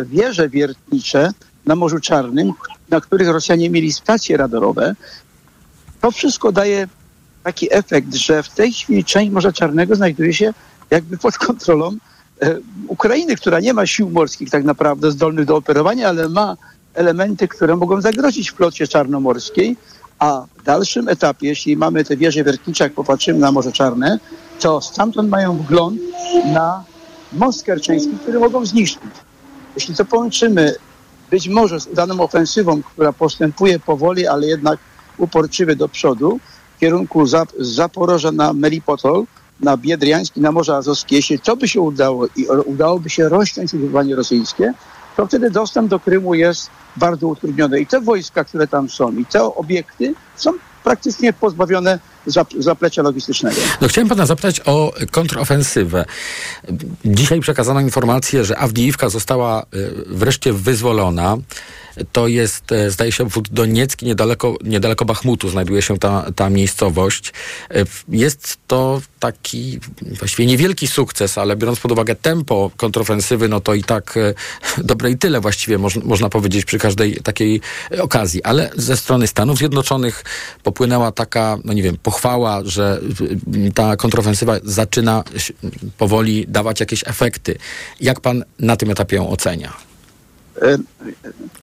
[0.05, 1.31] wieże wiertnicze
[1.65, 2.53] na Morzu Czarnym,
[2.89, 4.95] na których Rosjanie mieli stacje radarowe.
[6.01, 6.87] To wszystko daje
[7.43, 10.53] taki efekt, że w tej chwili część Morza Czarnego znajduje się
[10.91, 11.97] jakby pod kontrolą
[12.41, 12.55] e,
[12.87, 16.57] Ukrainy, która nie ma sił morskich tak naprawdę zdolnych do operowania, ale ma
[16.93, 19.77] elementy, które mogą zagrozić flocie czarnomorskiej,
[20.19, 24.19] a w dalszym etapie, jeśli mamy te wieże wiertnicze, jak popatrzymy na Morze Czarne,
[24.59, 26.01] to stamtąd mają wgląd
[26.53, 26.83] na
[27.33, 29.11] most kerczeński, który mogą zniszczyć.
[29.75, 30.75] Jeśli to połączymy
[31.31, 34.79] być może z udaną ofensywą, która postępuje powoli, ale jednak
[35.17, 36.39] uporczywie do przodu,
[36.75, 39.23] w kierunku Zap- Zaporoża na Melipotol,
[39.59, 44.15] na Biedriański, na Morze Azowskie, jeśli to by się udało i udałoby się rozciąć ugrupowanie
[44.15, 44.73] rosyjskie,
[45.17, 47.79] to wtedy dostęp do Krymu jest bardzo utrudniony.
[47.79, 50.51] I te wojska, które tam są, i te obiekty są
[50.83, 53.57] praktycznie pozbawione zap- zaplecza logistycznego.
[53.81, 56.05] No chciałem pana zapytać o kontrofensywę.
[57.05, 59.65] Dzisiaj przekazano informację, że Awdijiwka została y,
[60.07, 61.37] wreszcie wyzwolona.
[62.11, 67.33] To jest, e, zdaje się, obwód Doniecki, niedaleko, niedaleko Bachmutu znajduje się ta, ta miejscowość.
[67.71, 69.79] E, Jest to taki
[70.19, 74.33] właściwie niewielki sukces, ale biorąc pod uwagę tempo kontrofensywy, no to i tak e,
[74.83, 77.61] dobre i tyle właściwie moż, można powiedzieć przy każdej takiej
[77.91, 78.43] e, okazji.
[78.43, 80.23] Ale ze strony Stanów Zjednoczonych
[80.63, 83.01] popłynęła taka, no nie wiem, pochwała, że
[83.73, 85.23] ta kontrofensywa zaczyna
[85.97, 87.57] powoli dawać jakieś efekty.
[88.01, 89.73] Jak pan na tym etapie ją ocenia?
[90.61, 90.77] E,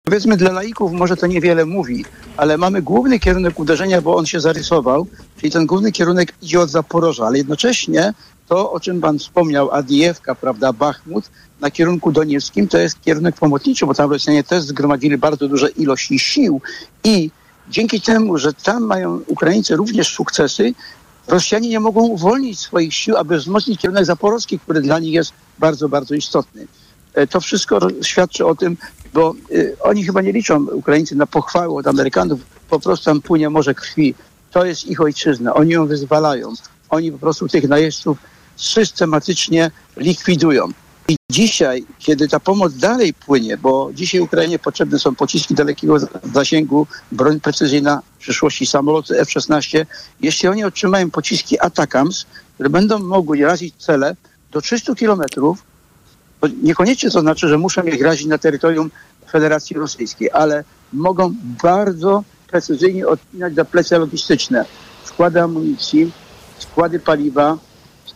[0.07, 2.05] Powiedzmy dla laików może to niewiele mówi,
[2.37, 5.07] ale mamy główny kierunek uderzenia, bo on się zarysował,
[5.41, 8.13] czyli ten główny kierunek idzie od Zaporoża, ale jednocześnie
[8.49, 11.31] to, o czym pan wspomniał, Adijewka, prawda, Bachmut,
[11.61, 16.19] na kierunku donieckim, to jest kierunek pomocniczy, bo tam Rosjanie też zgromadzili bardzo duże ilości
[16.19, 16.61] sił
[17.05, 17.31] i
[17.69, 20.75] dzięki temu, że tam mają Ukraińcy również sukcesy,
[21.27, 25.89] Rosjanie nie mogą uwolnić swoich sił, aby wzmocnić kierunek zaporowski, który dla nich jest bardzo,
[25.89, 26.67] bardzo istotny.
[27.15, 28.77] E, To wszystko świadczy o tym,
[29.15, 33.51] bo y, oni chyba nie liczą Ukraińcy na pochwały od Amerykanów, po prostu tam płynie
[33.51, 34.15] morze krwi.
[34.51, 36.53] To jest ich ojczyzna, oni ją wyzwalają.
[36.91, 38.19] Oni po prostu tych najeźdźców
[38.57, 40.69] systematycznie likwidują.
[41.09, 46.09] I dzisiaj, kiedy ta pomoc dalej płynie, bo dzisiaj Ukrainie potrzebne są pociski dalekiego za-
[46.35, 49.87] zasięgu, broń precyzyjna, w przyszłości samoloty F-16,
[50.21, 54.17] jeśli oni otrzymają pociski Atakams, które będą mogły razić cele
[54.53, 55.63] do 300 kilometrów,
[56.41, 58.91] to niekoniecznie to znaczy, że muszą je razić na terytorium
[59.31, 64.65] Federacji Rosyjskiej, ale mogą bardzo precyzyjnie odpinać zaplecze logistyczne,
[65.05, 66.13] składy amunicji,
[66.59, 67.59] składy paliwa,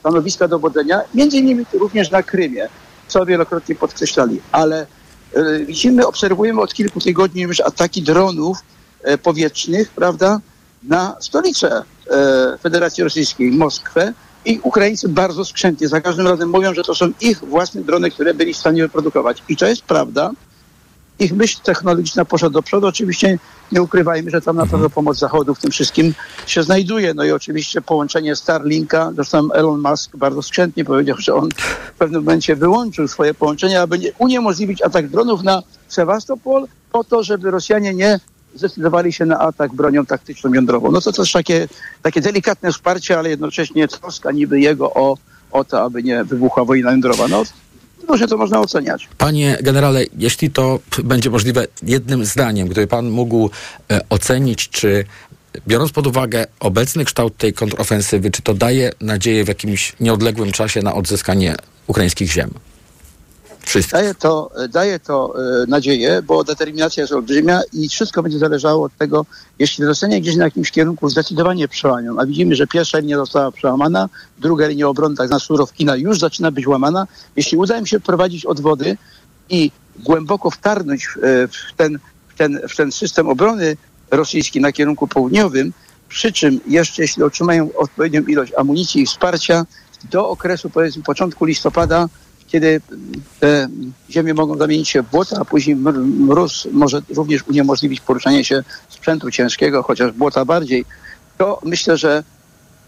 [0.08, 2.68] stanowiska dowodzenia, między innymi również na Krymie,
[3.08, 4.40] co wielokrotnie podkreślali.
[4.52, 4.86] Ale
[5.34, 8.58] e, widzimy, obserwujemy od kilku tygodni już ataki dronów
[9.02, 10.40] e, powietrznych, prawda,
[10.82, 14.12] na stolicę e, Federacji Rosyjskiej, Moskwę,
[14.44, 18.34] i Ukraińcy bardzo skrzętnie za każdym razem mówią, że to są ich własne drony, które
[18.34, 19.42] byli w stanie wyprodukować.
[19.48, 20.30] I to jest prawda.
[21.18, 22.86] Ich myśl technologiczna poszła do przodu.
[22.86, 23.38] Oczywiście
[23.72, 26.14] nie ukrywajmy, że tam na pewno pomoc Zachodu w tym wszystkim
[26.46, 27.14] się znajduje.
[27.14, 31.48] No i oczywiście połączenie Starlinka, zresztą Elon Musk bardzo skrzętnie powiedział, że on
[31.94, 37.22] w pewnym momencie wyłączył swoje połączenia, aby nie, uniemożliwić atak dronów na Sewastopol po to,
[37.22, 38.20] żeby Rosjanie nie
[38.54, 40.90] zdecydowali się na atak bronią taktyczną jądrową.
[40.90, 41.68] No to też takie,
[42.02, 45.16] takie delikatne wsparcie, ale jednocześnie troska niby jego o,
[45.50, 47.28] o to, aby nie wybuchła wojna jądrowa.
[47.28, 47.42] No
[48.08, 49.08] różnie to można oceniać.
[49.18, 53.50] Panie generale, jeśli to będzie możliwe, jednym zdaniem, gdyby pan mógł
[53.90, 55.04] e, ocenić, czy
[55.68, 60.82] biorąc pod uwagę obecny kształt tej kontrofensywy, czy to daje nadzieję w jakimś nieodległym czasie
[60.82, 62.50] na odzyskanie ukraińskich ziem?
[63.68, 63.92] Wszystkich.
[63.92, 68.96] Daje to, daje to e, nadzieję, bo determinacja jest olbrzymia i wszystko będzie zależało od
[68.96, 69.26] tego,
[69.58, 74.08] jeśli zostanie gdzieś na jakimś kierunku zdecydowanie przełamią, a widzimy, że pierwsza linia została przełamana,
[74.38, 77.06] druga linia obrony, tak zwana Surowkina, już zaczyna być łamana.
[77.36, 78.96] Jeśli uda im się prowadzić odwody
[79.50, 81.98] i głęboko wtarnąć e, w, ten,
[82.28, 83.76] w, ten, w ten system obrony
[84.10, 85.72] rosyjski na kierunku południowym,
[86.08, 89.66] przy czym jeszcze jeśli otrzymają odpowiednią ilość amunicji i wsparcia,
[90.10, 92.08] do okresu powiedzmy początku listopada
[92.48, 92.80] kiedy
[93.40, 93.68] te
[94.10, 98.64] ziemie mogą zamienić się w błota, a później mr- mróz może również uniemożliwić poruszanie się
[98.88, 100.84] sprzętu ciężkiego, chociaż błota bardziej,
[101.38, 102.24] to myślę, że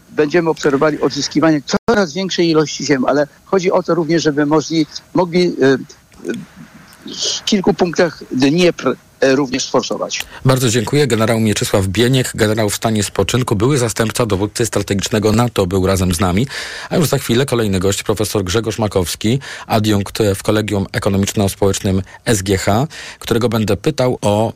[0.09, 5.55] będziemy obserwowali odzyskiwanie coraz większej ilości ziem, ale chodzi o to również, żeby mogli, mogli
[5.61, 5.77] e, e,
[7.39, 10.25] w kilku punktach Dniepr również sforsować.
[10.45, 11.07] Bardzo dziękuję.
[11.07, 16.19] Generał Mieczysław Bieniek, generał w stanie spoczynku, były zastępca dowódcy strategicznego NATO, był razem z
[16.19, 16.47] nami.
[16.89, 22.65] A już za chwilę kolejny gość, profesor Grzegorz Makowski, adiunkt w Kolegium Ekonomiczno-Społecznym SGH,
[23.19, 24.53] którego będę pytał o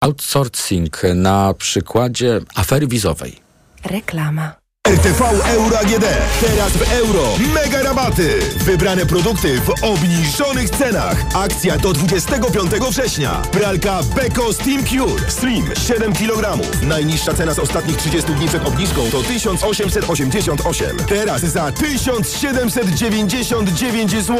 [0.00, 3.36] outsourcing na przykładzie afery wizowej.
[3.84, 4.65] Reklama.
[4.86, 6.04] RTV Euro AGD.
[6.40, 7.22] Teraz w euro.
[7.54, 8.38] Mega rabaty.
[8.56, 11.16] Wybrane produkty w obniżonych cenach.
[11.34, 13.42] Akcja do 25 września.
[13.52, 15.30] Pralka Beko Steam Cure.
[15.30, 16.58] Stream 7 kg.
[16.82, 20.96] Najniższa cena z ostatnich 30 dni przed obniżką to 1888.
[21.08, 24.38] Teraz za 1799 zł.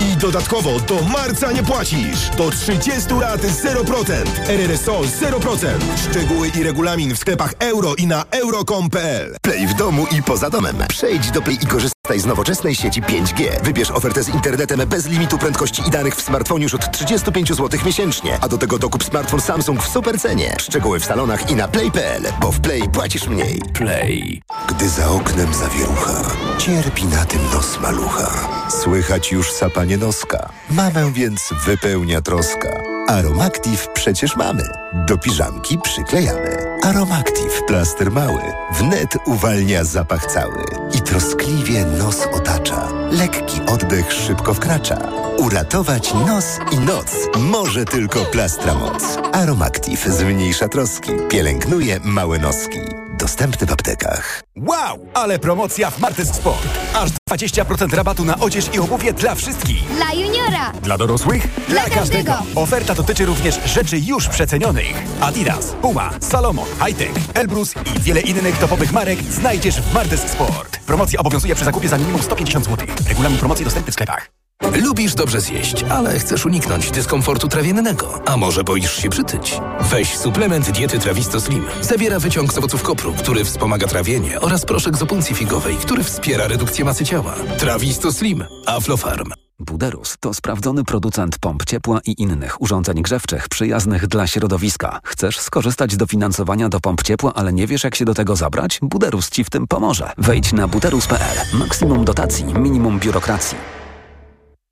[0.00, 2.30] I dodatkowo do marca nie płacisz.
[2.36, 4.12] Do 30 lat 0%.
[4.48, 5.66] RRSO 0%.
[6.10, 9.36] Szczegóły i regulamin w sklepach euro i na euro.com.pl.
[9.42, 10.76] Play w domu i poza domem.
[10.88, 13.64] Przejdź do Play i korzystaj z nowoczesnej sieci 5G.
[13.64, 17.80] Wybierz ofertę z internetem bez limitu prędkości i danych w smartfonie już od 35 zł
[17.86, 18.38] miesięcznie.
[18.40, 20.56] A do tego dokup smartfon Samsung w super cenie.
[20.60, 23.62] Szczegóły w salonach i na play.pl, bo w Play płacisz mniej.
[23.74, 24.42] Play.
[24.68, 26.22] Gdy za oknem zawierucha,
[26.58, 28.48] cierpi na tym nos malucha.
[28.82, 30.48] Słychać już sapanie noska.
[30.70, 32.68] Mamę więc wypełnia troska.
[33.08, 34.62] Aromactive przecież mamy.
[35.06, 36.71] Do piżamki przyklejamy.
[36.82, 38.42] Aromactive plaster mały.
[38.78, 40.64] Wnet uwalnia zapach cały.
[40.94, 42.88] I troskliwie nos otacza.
[43.10, 44.98] Lekki oddech szybko wkracza.
[45.38, 47.06] Uratować nos i noc
[47.38, 49.18] może tylko plastra moc.
[49.32, 51.10] Aromactive zmniejsza troski.
[51.28, 53.01] Pielęgnuje małe noski.
[53.18, 54.42] Dostępny w aptekach.
[54.56, 56.68] Wow, ale promocja w Martes Sport.
[56.94, 59.88] Aż 20% rabatu na odzież i obuwie dla wszystkich.
[59.88, 60.72] Dla juniora!
[60.82, 61.48] Dla dorosłych?
[61.68, 62.32] Dla każdego.
[62.54, 65.02] Oferta dotyczy również rzeczy już przecenionych.
[65.20, 70.78] Adidas, Puma, Salomon, Hightech, Elbrus i wiele innych topowych marek znajdziesz w Martes Sport.
[70.86, 72.86] Promocja obowiązuje przy zakupie za minimum 150 zł.
[73.08, 74.41] Regulamin promocji dostępny w sklepach.
[74.82, 78.20] Lubisz dobrze zjeść, ale chcesz uniknąć dyskomfortu trawiennego.
[78.26, 79.60] A może boisz się przytyć?
[79.80, 81.64] Weź suplement diety Trawisto Slim.
[81.80, 86.48] Zawiera wyciąg z owoców kopru, który wspomaga trawienie oraz proszek z opuncji figowej, który wspiera
[86.48, 87.34] redukcję masy ciała.
[87.58, 88.44] Trawisto Slim.
[88.66, 89.32] Aflofarm.
[89.60, 95.00] Buderus to sprawdzony producent pomp ciepła i innych urządzeń grzewczych przyjaznych dla środowiska.
[95.04, 98.78] Chcesz skorzystać z dofinansowania do pomp ciepła, ale nie wiesz jak się do tego zabrać?
[98.82, 100.12] Buderus Ci w tym pomoże.
[100.18, 101.58] Wejdź na buderus.pl.
[101.58, 103.81] Maksimum dotacji, minimum biurokracji.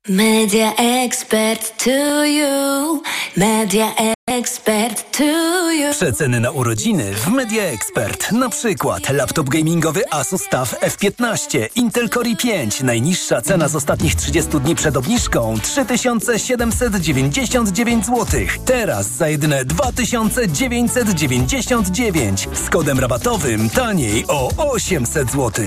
[0.09, 3.01] Media expert to you.
[3.37, 3.93] Media
[4.27, 5.23] expert to
[5.71, 5.91] you.
[5.91, 8.31] Przeceny na urodziny w Media Expert.
[8.31, 12.83] Na przykład laptop gamingowy Asus TUF F15, Intel Core i5.
[12.83, 18.25] Najniższa cena z ostatnich 30 dni przed obniżką 3799 zł.
[18.65, 25.65] Teraz za jedyne 2999 z kodem rabatowym taniej o 800 zł.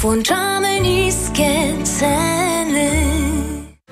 [0.00, 3.14] Włączamy niskie ceny.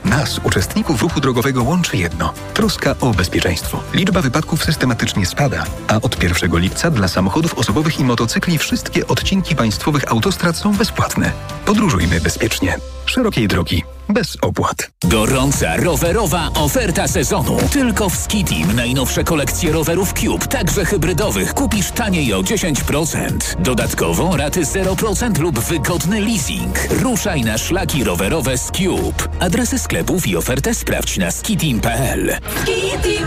[0.04, 2.32] Nas, uczestników ruchu drogowego, łączy jedno.
[2.54, 3.82] Troska o bezpieczeństwo.
[3.94, 9.56] Liczba wypadków systematycznie spada, a od 1 lipca dla samochodów osobowych i motocykli wszystkie odcinki
[9.56, 11.32] państwowych autostrad są bezpłatne.
[11.64, 12.78] Podróżujmy bezpiecznie.
[13.12, 13.82] Szerokiej drogi.
[14.08, 14.90] Bez opłat.
[15.04, 17.56] Gorąca rowerowa oferta sezonu.
[17.72, 23.16] Tylko w Skitim najnowsze kolekcje rowerów Cube, także hybrydowych, kupisz taniej o 10%.
[23.58, 26.78] Dodatkowo raty 0% lub wygodny leasing.
[26.90, 29.28] Ruszaj na szlaki rowerowe z Cube.
[29.40, 32.36] Adresy sklepów i ofertę sprawdź na skitim.pl.
[32.62, 33.26] Skitim.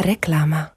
[0.00, 0.70] Reklama.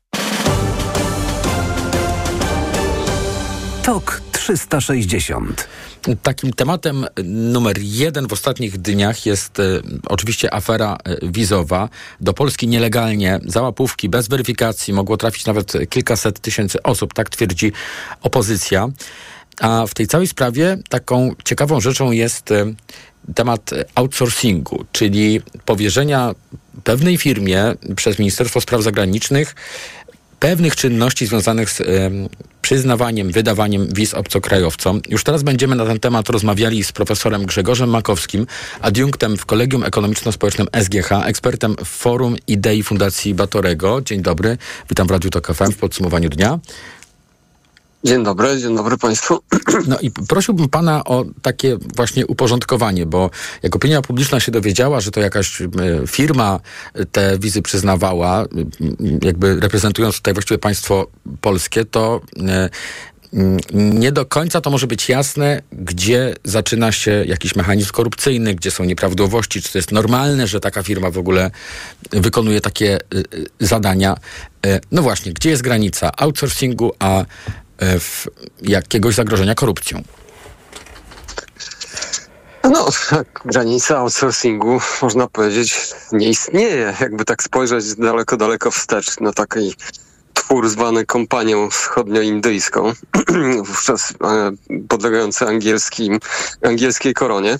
[3.84, 5.68] TOK 360.
[6.24, 9.64] Takim tematem numer jeden w ostatnich dniach jest e,
[10.08, 11.90] oczywiście afera e, wizowa.
[12.22, 17.72] Do Polski nielegalnie, za łapówki, bez weryfikacji mogło trafić nawet kilkaset tysięcy osób, tak twierdzi
[18.22, 18.90] opozycja.
[19.62, 22.74] A w tej całej sprawie taką ciekawą rzeczą jest e,
[23.36, 26.36] temat outsourcingu, czyli powierzenia
[26.84, 29.56] pewnej firmie przez Ministerstwo Spraw Zagranicznych
[30.40, 31.82] pewnych czynności związanych z
[32.62, 35.02] przyznawaniem, wydawaniem wiz obcokrajowcom.
[35.10, 38.48] Już teraz będziemy na ten temat rozmawiali z profesorem Grzegorzem Makowskim,
[38.82, 44.02] adiunktem w Kolegium Ekonomiczno-Społecznym SGH, ekspertem w Forum Idei Fundacji Batorego.
[44.02, 44.58] Dzień dobry,
[44.90, 46.60] witam w Radiu Tok FM w podsumowaniu dnia.
[48.04, 49.40] Dzień dobry, dzień dobry Państwu.
[49.88, 53.30] No i prosiłbym Pana o takie właśnie uporządkowanie, bo
[53.64, 55.68] jak opinia publiczna się dowiedziała, że to jakaś e,
[56.08, 56.60] firma
[57.12, 58.46] te wizy przyznawała, e,
[59.22, 61.08] jakby reprezentując tutaj właściwie państwo
[61.42, 62.70] polskie, to e,
[63.74, 68.84] nie do końca to może być jasne, gdzie zaczyna się jakiś mechanizm korupcyjny, gdzie są
[68.84, 71.52] nieprawidłowości, czy to jest normalne, że taka firma w ogóle
[72.12, 73.00] wykonuje takie
[73.60, 74.18] zadania.
[74.92, 77.26] No właśnie, gdzie jest granica outsourcingu, a
[78.62, 80.04] jakiegoś zagrożenia korupcją?
[82.64, 86.94] No, tak, granica outsourcingu, można powiedzieć, nie istnieje.
[87.02, 89.76] Jakby tak spojrzeć daleko, daleko wstecz na taki
[90.34, 92.94] twór zwany kompanią wschodnioindyjską,
[93.68, 94.52] wówczas e,
[94.88, 96.20] podlegający angielskim,
[96.62, 97.60] angielskiej koronie,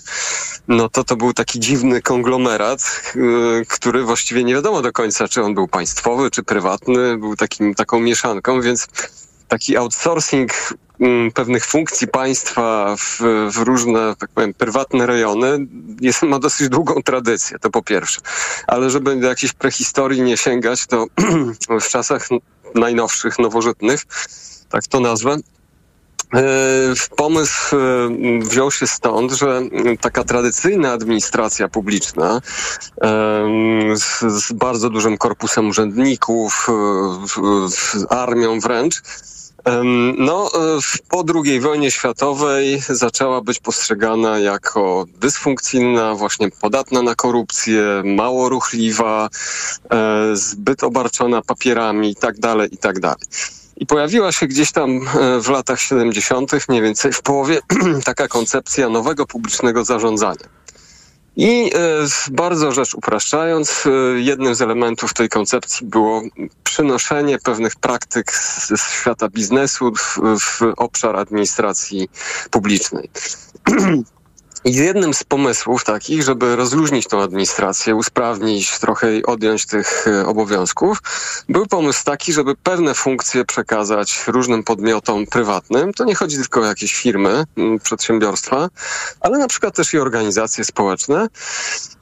[0.68, 5.42] no to to był taki dziwny konglomerat, e, który właściwie nie wiadomo do końca, czy
[5.42, 8.86] on był państwowy, czy prywatny, był takim, taką mieszanką, więc
[9.48, 10.52] taki outsourcing
[11.00, 13.18] mm, pewnych funkcji państwa w,
[13.52, 15.66] w, różne, tak powiem, prywatne rejony
[16.00, 18.20] jest, ma dosyć długą tradycję, to po pierwsze.
[18.66, 21.06] Ale żeby do jakiejś prehistorii nie sięgać, to
[21.80, 22.28] w czasach
[22.74, 24.06] najnowszych, nowożytnych,
[24.68, 25.36] tak to nazwę,
[26.34, 26.40] e,
[27.16, 27.78] Pomysł e,
[28.38, 29.62] wziął się stąd, że
[30.00, 32.40] taka tradycyjna administracja publiczna
[33.94, 36.66] z, z bardzo dużym korpusem urzędników,
[38.08, 39.02] armią wręcz,
[40.18, 47.82] no, e, po II wojnie światowej zaczęła być postrzegana jako dysfunkcyjna, właśnie podatna na korupcję,
[48.04, 49.28] mało ruchliwa,
[49.90, 53.00] e, zbyt obarczona papierami itd., tak itd.
[53.00, 53.18] Tak
[53.76, 57.60] I pojawiła się gdzieś tam e, w latach 70., mniej więcej w połowie,
[58.04, 60.58] taka koncepcja nowego publicznego zarządzania.
[61.40, 63.84] I e, bardzo rzecz upraszczając,
[64.16, 66.22] jednym z elementów tej koncepcji było
[66.64, 72.08] przynoszenie pewnych praktyk z, świata biznesu w, w obszar administracji
[72.50, 73.10] publicznej.
[74.64, 80.98] I jednym z pomysłów takich, żeby rozluźnić tą administrację, usprawnić, trochę odjąć tych e, obowiązków,
[81.48, 85.92] był pomysł taki, żeby pewne funkcje przekazać różnym podmiotom prywatnym.
[85.92, 87.44] To nie chodzi tylko o jakieś firmy,
[87.82, 88.68] przedsiębiorstwa,
[89.20, 91.28] ale na przykład też i organizacje społeczne.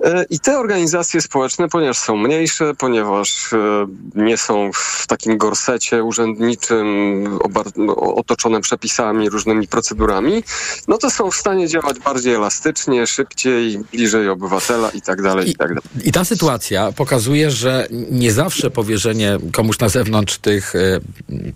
[0.05, 6.05] E, I te organizacje społeczne, ponieważ są mniejsze, ponieważ e, nie są w takim gorsecie
[6.05, 7.39] urzędniczym,
[7.97, 10.45] otoczone przepisami, różnymi procedurami,
[10.89, 15.57] no to są w stanie działać bardziej elastycznie szybciej, bliżej obywatela i tak dalej, i,
[15.57, 15.83] tak dalej.
[16.05, 21.01] I ta sytuacja pokazuje, że nie zawsze powierzenie komuś na zewnątrz tych y,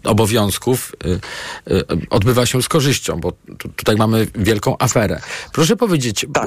[0.04, 5.20] obowiązków y, y, odbywa się z korzyścią, bo tu, tutaj mamy wielką aferę.
[5.52, 6.46] Proszę powiedzieć tak.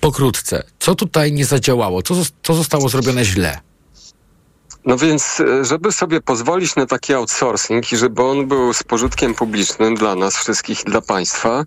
[0.00, 3.58] pokrótce, co tutaj nie zadziałało, co, co zostało zrobione źle?
[4.84, 9.94] No więc, żeby sobie pozwolić na taki outsourcing i żeby on był z pożytkiem publicznym
[9.94, 11.64] dla nas wszystkich i dla państwa,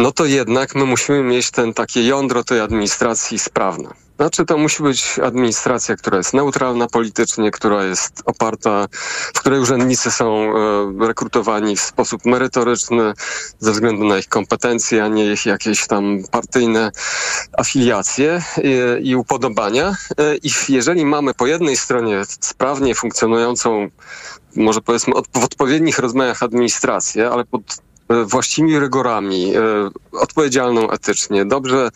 [0.00, 3.88] no to jednak my musimy mieć ten takie jądro tej administracji sprawne.
[4.16, 8.86] Znaczy to musi być administracja, która jest neutralna politycznie, która jest oparta,
[9.34, 13.12] w której urzędnicy są e, rekrutowani w sposób merytoryczny
[13.58, 16.90] ze względu na ich kompetencje, a nie ich jakieś tam partyjne
[17.58, 19.96] afiliacje i, i upodobania.
[20.18, 23.88] E, I jeżeli mamy po jednej stronie sprawnie funkcjonującą
[24.56, 27.89] może powiedzmy od, w odpowiednich rozmiarach administrację, ale pod E,
[28.24, 29.60] właściwymi rygorami, e,
[30.12, 31.88] odpowiedzialną etycznie, dobrze,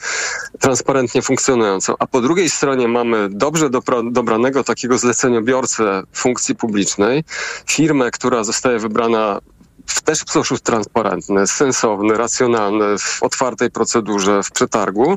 [0.61, 3.71] transparentnie funkcjonującą, a po drugiej stronie mamy dobrze
[4.13, 7.25] dobranego takiego zleceniobiorcę funkcji publicznej,
[7.67, 9.41] firmę, która zostaje wybrana
[9.87, 15.17] w też w sposób transparentny, sensowny, racjonalny, w otwartej procedurze, w przetargu,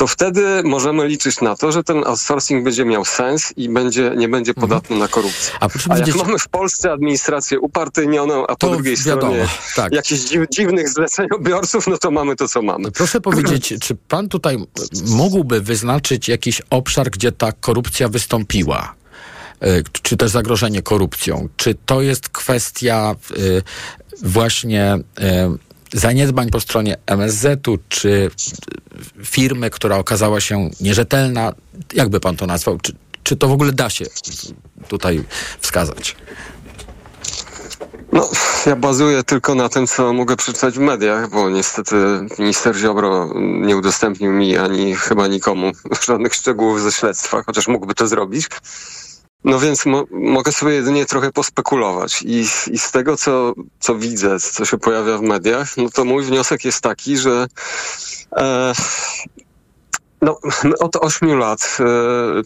[0.00, 4.28] to wtedy możemy liczyć na to, że ten outsourcing będzie miał sens i będzie, nie
[4.28, 4.68] będzie mhm.
[4.68, 4.98] podatny mhm.
[5.00, 5.54] na korupcję.
[5.60, 9.92] A, a jak mamy w Polsce administrację upartyjnioną, a po drugiej wiadomo, stronie tak.
[9.92, 12.90] jakichś dziw, dziwnych zleceniobiorców, no to mamy to, co mamy.
[12.90, 14.58] Proszę powiedzieć, czy pan tutaj
[15.06, 18.94] mógłby wyznaczyć jakiś obszar, gdzie ta korupcja wystąpiła?
[19.60, 21.48] E, czy też zagrożenie korupcją?
[21.56, 23.36] Czy to jest kwestia e,
[24.22, 25.56] właśnie e,
[25.92, 28.30] zaniedbań po stronie MSZ-u, czy
[29.24, 31.52] firmy, która okazała się nierzetelna,
[31.94, 32.78] jakby pan to nazwał?
[32.78, 34.04] Czy, czy to w ogóle da się
[34.88, 35.24] tutaj
[35.60, 36.16] wskazać?
[38.12, 38.28] No,
[38.66, 41.96] ja bazuję tylko na tym, co mogę przeczytać w mediach, bo niestety
[42.38, 45.72] minister Ziobro nie udostępnił mi ani chyba nikomu
[46.06, 48.48] żadnych szczegółów ze śledztwa, chociaż mógłby to zrobić.
[49.44, 54.40] No więc mo mogę sobie jedynie trochę pospekulować I, i z tego, co, co widzę,
[54.40, 57.46] co się pojawia w mediach, no to mój wniosek jest taki, że
[58.36, 58.72] e,
[60.22, 60.38] no,
[60.80, 61.84] od ośmiu lat e,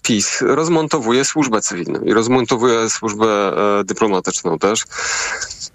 [0.03, 4.85] PiS rozmontowuje służbę cywilną i rozmontowuje służbę e, dyplomatyczną też.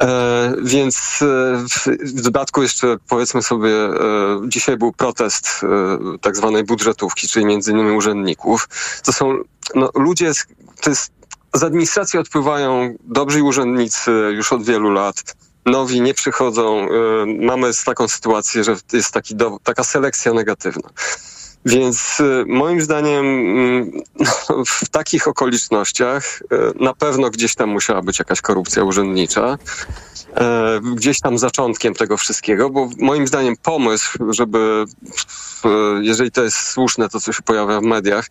[0.01, 1.25] E, więc e,
[1.69, 3.93] w, w dodatku jeszcze powiedzmy sobie, e,
[4.47, 8.69] dzisiaj był protest e, tak zwanej budżetówki, czyli między innymi urzędników.
[9.03, 9.37] To są
[9.75, 10.31] no, ludzie,
[10.81, 11.11] to jest,
[11.53, 15.35] z administracji odpływają dobrzy urzędnicy już od wielu lat.
[15.65, 16.79] Nowi nie przychodzą.
[16.79, 16.89] E,
[17.45, 20.89] mamy taką sytuację, że jest taki taka selekcja negatywna.
[21.65, 23.91] Więc y, moim zdaniem mm,
[24.67, 26.45] w takich okolicznościach y,
[26.79, 29.57] na pewno gdzieś tam musiała być jakaś korupcja urzędnicza.
[30.35, 34.85] e, Gdzieś tam zaczątkiem tego wszystkiego, bo moim zdaniem pomysł, żeby,
[36.01, 38.25] jeżeli to jest słuszne, to co się pojawia w mediach,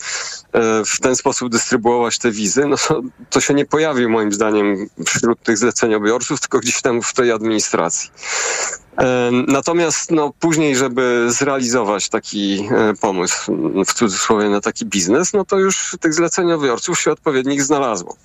[0.53, 3.01] e, w ten sposób dystrybuować te wizy, no to,
[3.31, 8.11] to się nie pojawił moim zdaniem wśród tych zleceniobiorców, tylko gdzieś tam w tej administracji.
[9.49, 15.45] Natomiast no, później, żeby zrealizować taki e, pomysł, m, w cudzysłowie, na taki biznes, no
[15.45, 18.17] to już tych zleceniobiorców się odpowiednich znalazło.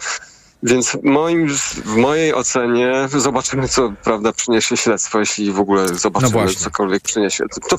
[0.64, 1.48] Więc moim,
[1.86, 6.62] w mojej ocenie zobaczymy, co prawda przyniesie śledztwo, jeśli w ogóle zobaczymy właśnie.
[6.62, 7.44] cokolwiek przyniesie.
[7.70, 7.78] To,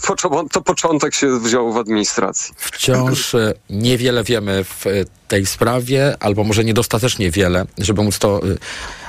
[0.53, 2.55] to początek się wziął w administracji.
[2.57, 4.90] Wciąż e, niewiele wiemy w e,
[5.28, 8.40] tej sprawie, albo może niedostatecznie wiele, żeby móc to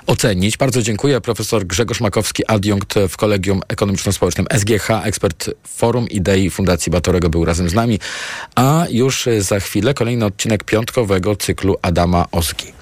[0.08, 0.58] ocenić.
[0.58, 1.22] Bardzo dziękuję.
[1.22, 7.70] Profesor Grzegorz Makowski, adiunkt w Kolegium Ekonomiczno-Społecznym SGH, ekspert Forum Idei Fundacji Batorego był razem
[7.70, 8.00] z nami.
[8.56, 12.74] A już za chwilę kolejny odcinek piątkowego cyklu Adama Oski.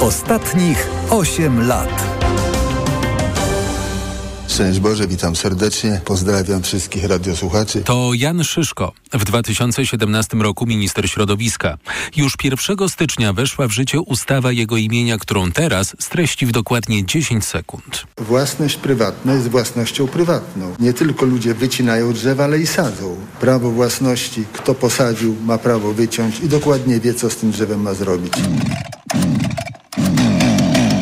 [0.00, 2.20] Ostatnich 8 lat.
[4.60, 6.00] Szczęść Boże, witam serdecznie.
[6.04, 7.82] Pozdrawiam wszystkich radiosłuchaczy.
[7.82, 11.78] To Jan Szyszko, w 2017 roku minister środowiska.
[12.16, 17.44] Już 1 stycznia weszła w życie ustawa jego imienia, którą teraz streści w dokładnie 10
[17.44, 18.04] sekund.
[18.18, 20.74] Własność prywatna jest własnością prywatną.
[20.78, 23.16] Nie tylko ludzie wycinają drzewa, ale i sadzą.
[23.40, 27.94] Prawo własności, kto posadził, ma prawo wyciąć i dokładnie wie, co z tym drzewem ma
[27.94, 28.32] zrobić.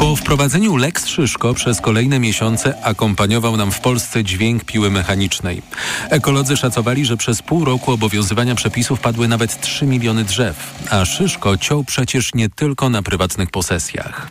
[0.08, 5.62] Po wprowadzeniu Lex Szyszko przez kolejne miesiące akompaniował nam w Polsce dźwięk piły mechanicznej.
[6.10, 11.56] Ekolodzy szacowali, że przez pół roku obowiązywania przepisów padły nawet 3 miliony drzew, a Szyszko
[11.56, 14.30] ciął przecież nie tylko na prywatnych posesjach.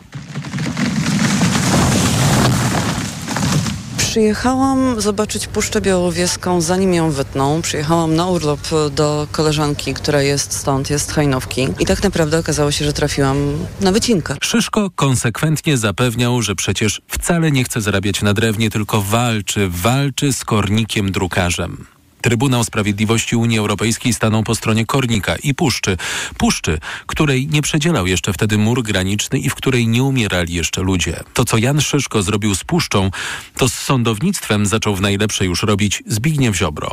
[4.08, 7.62] Przyjechałam zobaczyć Puszczę Białowieską, zanim ją wytną.
[7.62, 11.68] Przyjechałam na urlop do koleżanki, która jest stąd, jest z Hajnówki.
[11.80, 13.36] I tak naprawdę okazało się, że trafiłam
[13.80, 14.36] na wycinkę.
[14.42, 20.44] Szyszko konsekwentnie zapewniał, że przecież wcale nie chce zarabiać na drewnie, tylko walczy, walczy z
[20.44, 21.86] kornikiem drukarzem.
[22.20, 25.96] Trybunał Sprawiedliwości Unii Europejskiej stanął po stronie Kornika i Puszczy.
[26.38, 31.20] Puszczy, której nie przedzielał jeszcze wtedy mur graniczny i w której nie umierali jeszcze ludzie.
[31.34, 33.10] To, co Jan Szyszko zrobił z Puszczą,
[33.56, 36.90] to z sądownictwem zaczął w najlepsze już robić Zbigniew Ziobro.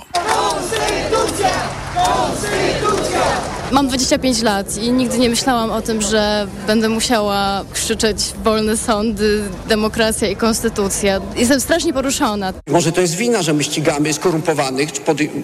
[3.72, 9.44] Mam 25 lat i nigdy nie myślałam o tym, że będę musiała krzyczeć wolne sądy,
[9.70, 11.22] demokracja i konstytucja.
[11.36, 12.54] Jestem strasznie poruszona.
[12.68, 14.90] Może to jest wina, że my ścigamy skorumpowanych,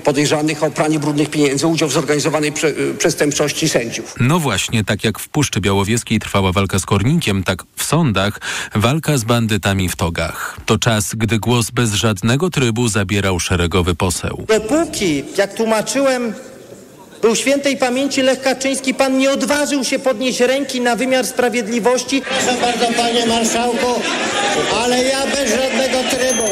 [0.03, 4.15] podejrzanych o pranie brudnych pieniędzy, udział w zorganizowanej prze- przestępczości sędziów.
[4.19, 8.39] No właśnie, tak jak w Puszczy Białowieskiej trwała walka z kornikiem, tak w sądach
[8.76, 10.57] walka z bandytami w togach.
[10.65, 14.45] To czas, gdy głos bez żadnego trybu zabierał szeregowy poseł.
[14.47, 16.34] Dopóki, jak tłumaczyłem,
[17.22, 22.22] był świętej pamięci Lech Kaczyński, pan nie odważył się podnieść ręki na wymiar sprawiedliwości.
[22.22, 24.01] Proszę bardzo, panie marszałku,
[24.84, 26.49] ale ja bez żadnego trybu.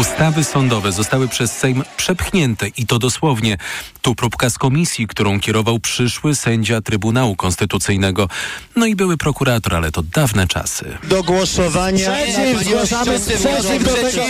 [0.00, 3.56] Ustawy sądowe zostały przez Sejm przepchnięte i to dosłownie.
[4.02, 8.28] Tu próbka z komisji, którą kierował przyszły sędzia Trybunału Konstytucyjnego.
[8.76, 10.98] No i były prokurator, ale to dawne czasy.
[11.04, 12.12] Do głosowania.
[12.12, 14.22] Przeciw, zgłaszamy sprzeciw do tego.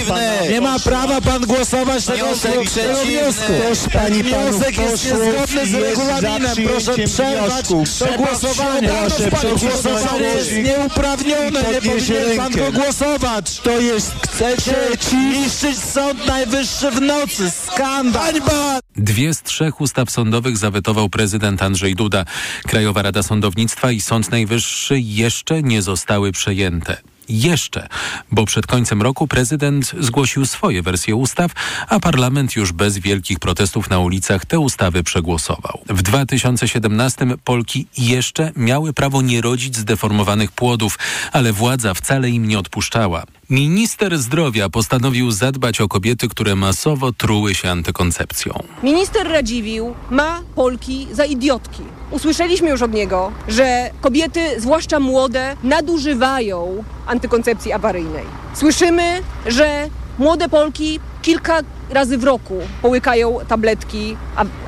[0.51, 2.63] Nie ma prawa pan głosować tego, tego
[3.05, 3.53] wniosku.
[3.93, 6.57] Pani Wniosek jest niezgodny z regulaminem.
[6.67, 8.89] Proszę przerwać to głosowanie.
[9.31, 11.63] Proszę głosowanie jest nieuprawnione.
[11.73, 13.61] Nie powinien pan go głosować.
[13.61, 14.77] To jest, chcecie
[15.59, 17.51] Sąd Najwyższy w nocy.
[17.51, 18.23] Skandal.
[18.23, 18.79] Hańba.
[18.97, 22.25] Dwie z trzech ustaw sądowych zawetował prezydent Andrzej Duda.
[22.67, 26.97] Krajowa Rada Sądownictwa i Sąd Najwyższy jeszcze nie zostały przejęte.
[27.29, 27.89] Jeszcze,
[28.33, 31.53] bo przed końcem roku prezydent zgłosił swoje wersje ustaw,
[31.89, 35.81] a parlament już bez wielkich protestów na ulicach te ustawy przegłosował.
[35.89, 40.99] W 2017 Polki jeszcze miały prawo nie rodzić zdeformowanych płodów,
[41.33, 43.25] ale władza wcale im nie odpuszczała.
[43.51, 48.63] Minister zdrowia postanowił zadbać o kobiety, które masowo truły się antykoncepcją.
[48.83, 51.83] Minister Radziwił ma Polki za idiotki.
[52.11, 58.25] Usłyszeliśmy już od niego, że kobiety, zwłaszcza młode, nadużywają antykoncepcji awaryjnej.
[58.55, 59.03] Słyszymy,
[59.47, 59.89] że
[60.19, 61.61] młode Polki kilka
[61.91, 64.17] razy w roku połykają tabletki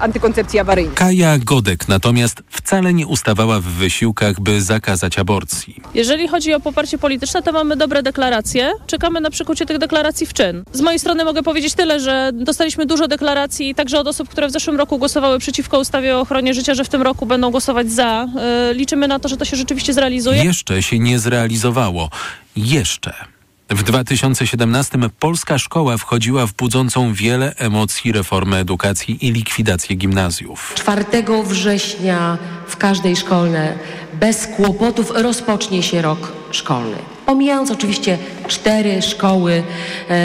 [0.01, 0.95] antykoncepcji awaryjnej.
[0.95, 5.83] Kaja Godek natomiast wcale nie ustawała w wysiłkach, by zakazać aborcji.
[5.95, 8.73] Jeżeli chodzi o poparcie polityczne, to mamy dobre deklaracje.
[8.87, 10.65] Czekamy na przekucie tych deklaracji w czyn.
[10.73, 14.51] Z mojej strony mogę powiedzieć tyle, że dostaliśmy dużo deklaracji także od osób, które w
[14.51, 18.29] zeszłym roku głosowały przeciwko ustawie o ochronie życia, że w tym roku będą głosować za.
[18.69, 20.45] Yy, liczymy na to, że to się rzeczywiście zrealizuje.
[20.45, 22.11] Jeszcze się nie zrealizowało.
[22.57, 23.40] Jeszcze.
[23.71, 30.73] W 2017 polska szkoła wchodziła w budzącą wiele emocji reformę edukacji i likwidację gimnazjów.
[30.77, 31.05] 4
[31.45, 33.79] września w każdej szkole
[34.15, 36.97] bez kłopotów rozpocznie się rok szkolny.
[37.27, 38.19] Pomijając oczywiście
[38.49, 39.63] cztery szkoły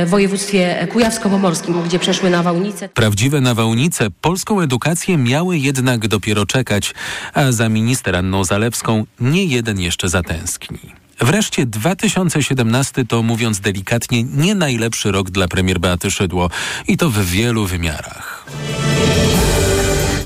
[0.05, 2.89] w województwie kujawsko-pomorskim, gdzie przeszły nawałnice.
[2.89, 6.93] Prawdziwe nawałnice polską edukację miały jednak dopiero czekać,
[7.33, 11.04] a za minister Anną Zalewską nie jeden jeszcze zatęskni.
[11.21, 16.49] Wreszcie 2017 to, mówiąc delikatnie, nie najlepszy rok dla premier Beaty Szydło
[16.87, 18.45] i to w wielu wymiarach.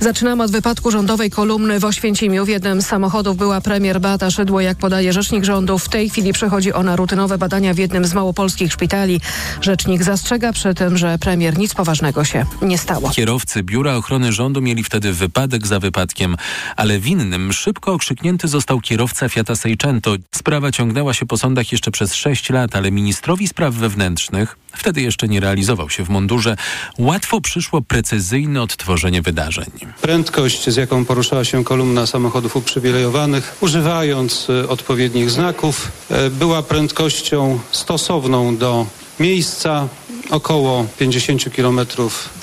[0.01, 2.45] Zaczynamy od wypadku rządowej kolumny w Oświęcimiu.
[2.45, 4.61] W jednym z samochodów była premier Beata Szydło.
[4.61, 8.73] Jak podaje rzecznik rządu, w tej chwili przechodzi ona rutynowe badania w jednym z małopolskich
[8.73, 9.21] szpitali.
[9.61, 13.09] Rzecznik zastrzega przy tym, że premier nic poważnego się nie stało.
[13.09, 16.35] Kierowcy Biura Ochrony Rządu mieli wtedy wypadek za wypadkiem,
[16.75, 20.15] ale winnym szybko okrzyknięty został kierowca Fiata Seicento.
[20.35, 25.27] Sprawa ciągnęła się po sądach jeszcze przez sześć lat, ale ministrowi spraw wewnętrznych, wtedy jeszcze
[25.27, 26.55] nie realizował się w mundurze,
[26.97, 29.71] łatwo przyszło precyzyjne odtworzenie wydarzeń.
[30.01, 35.91] Prędkość, z jaką poruszała się kolumna samochodów uprzywilejowanych, używając odpowiednich znaków,
[36.31, 38.85] była prędkością stosowną do
[39.19, 39.87] miejsca,
[40.29, 41.79] około 50 km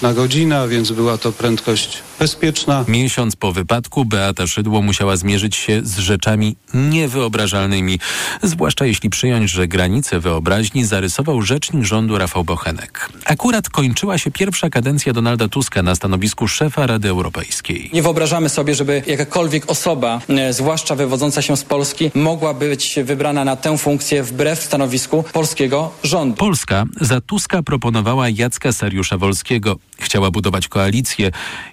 [0.03, 2.85] na godzinę, więc była to prędkość bezpieczna.
[2.89, 7.99] Miesiąc po wypadku Beata Szydło musiała zmierzyć się z rzeczami niewyobrażalnymi,
[8.43, 13.09] zwłaszcza jeśli przyjąć, że granice wyobraźni zarysował rzecznik rządu Rafał Bochenek.
[13.25, 17.91] Akurat kończyła się pierwsza kadencja Donalda Tuska na stanowisku szefa Rady Europejskiej.
[17.93, 23.45] Nie wyobrażamy sobie, żeby jakakolwiek osoba, e, zwłaszcza wywodząca się z Polski, mogła być wybrana
[23.45, 26.37] na tę funkcję wbrew stanowisku polskiego rządu.
[26.37, 29.77] Polska za Tuska proponowała Jacka Sariusza Wolskiego.
[29.99, 31.31] Chciała budować koalicję,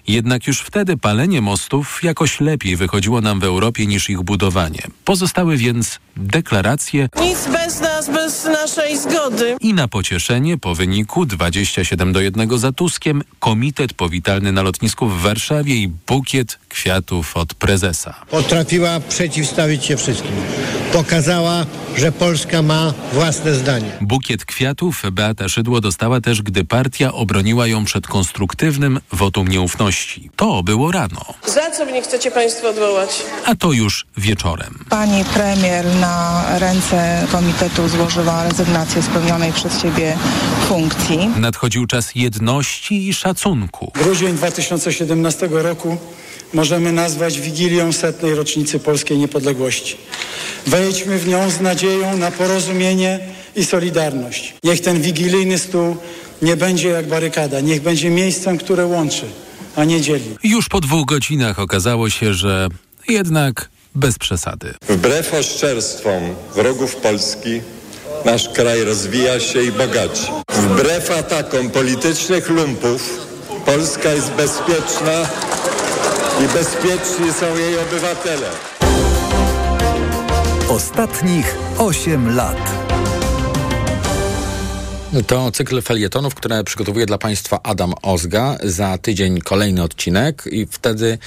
[0.08, 4.82] jednak już wtedy palenie mostów jakoś lepiej wychodziło nam w Europie niż ich budowanie.
[5.04, 9.56] Pozostały więc deklaracje Nic bez nas, bez naszej zgody.
[9.60, 15.20] i na pocieszenie po wyniku 27 do 1 za Tuskiem komitet powitalny na lotnisku w
[15.20, 18.14] Warszawie i bukiet kwiatów od prezesa.
[18.30, 20.32] Potrafiła przeciwstawić się wszystkim.
[20.92, 21.66] Pokazała,
[21.96, 23.90] że Polska ma własne zdanie.
[24.00, 30.30] Bukiet kwiatów Beata Szydło dostała też, gdy partia obroniła ją przed konstruktywnym wotum nieufności.
[30.36, 33.22] To było rano, Za co mnie chcecie państwo odwołać?
[33.46, 34.84] a to już wieczorem.
[34.88, 40.16] Pani premier na ręce komitetu złożyła rezygnację z pełnionej przez siebie
[40.68, 41.18] funkcji.
[41.36, 43.92] Nadchodził czas jedności i szacunku.
[43.94, 45.96] Grudzień 2017 roku
[46.54, 49.96] możemy nazwać wigilią setnej rocznicy polskiej niepodległości.
[50.66, 53.20] Wejdźmy w nią z nadzieją na porozumienie
[53.56, 54.54] i solidarność.
[54.64, 55.96] Niech ten wigilijny stół
[56.42, 59.26] nie będzie jak barykada, niech będzie miejscem, które łączy,
[59.76, 60.36] a nie dzieli.
[60.44, 62.68] Już po dwóch godzinach okazało się, że
[63.08, 64.74] jednak bez przesady.
[64.88, 66.22] Wbrew oszczerstwom
[66.54, 67.60] wrogów Polski
[68.24, 70.26] nasz kraj rozwija się i bogaci.
[70.48, 73.26] Wbrew atakom politycznych lumpów
[73.66, 75.28] Polska jest bezpieczna
[76.44, 78.48] i bezpieczni są jej obywatele.
[80.68, 82.93] Ostatnich 8 lat.
[85.22, 88.56] To cykl felietonów, które przygotowuje dla Państwa Adam Ozga.
[88.62, 91.18] Za tydzień kolejny odcinek i wtedy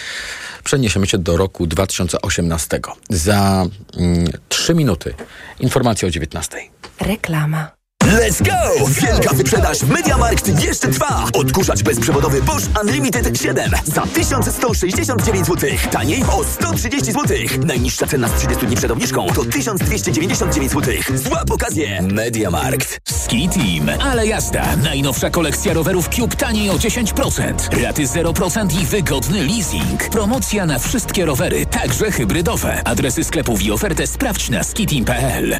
[0.64, 2.80] przeniesiemy się do roku 2018.
[3.10, 3.66] Za
[3.98, 5.14] mm, 3 minuty
[5.60, 6.58] informacja o 19.
[7.00, 7.77] Reklama.
[8.08, 8.86] Let's go!
[8.88, 11.28] Wielka wyprzedaż w Mediamarkt jeszcze trwa!
[11.34, 15.70] Odkurzacz bezprzewodowy Bosch Unlimited 7 za 1169 zł.
[15.92, 17.38] Taniej o 130 zł.
[17.66, 20.94] Najniższa cena z 30 dni przed obniżką to 1299 zł.
[21.16, 22.02] Złap okazję!
[22.02, 23.00] Mediamarkt.
[23.24, 24.02] Ski Team.
[24.02, 24.76] Ale jazda.
[24.76, 27.84] Najnowsza kolekcja rowerów Cube taniej o 10%.
[27.84, 30.10] Raty 0% i wygodny leasing.
[30.10, 32.82] Promocja na wszystkie rowery, także hybrydowe.
[32.84, 35.60] Adresy sklepów i ofertę sprawdź na skiteam.pl.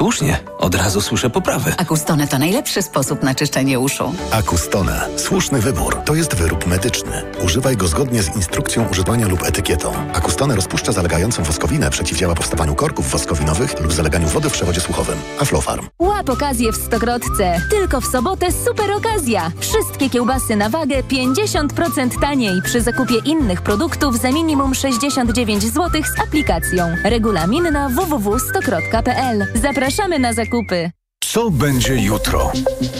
[0.00, 1.74] Słusznie, od razu słyszę poprawy.
[1.76, 4.14] Acustone to najlepszy sposób na czyszczenie uszu.
[4.32, 5.08] Acustone.
[5.16, 5.96] Słuszny wybór.
[6.04, 7.22] To jest wyrób medyczny.
[7.44, 9.92] Używaj go zgodnie z instrukcją używania lub etykietą.
[10.12, 15.18] Acustone rozpuszcza zalegającą woskowinę, przeciwdziała powstawaniu korków woskowinowych lub zaleganiu wody w przewodzie słuchowym.
[15.40, 15.88] Aflofarm.
[15.98, 17.60] Łap okazję w Stokrotce.
[17.70, 19.50] Tylko w sobotę super okazja.
[19.58, 26.20] Wszystkie kiełbasy na wagę 50% taniej przy zakupie innych produktów za minimum 69 zł z
[26.20, 26.94] aplikacją.
[27.04, 29.46] Regulamin na www.stokrotka.pl.
[29.90, 30.90] Zapraszamy na zakupy.
[31.32, 32.52] Co będzie jutro?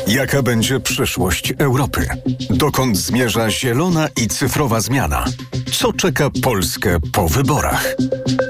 [0.06, 2.06] Jaka będzie przyszłość Europy?
[2.50, 5.24] Dokąd zmierza zielona i cyfrowa zmiana?
[5.72, 7.94] Co czeka Polskę po wyborach?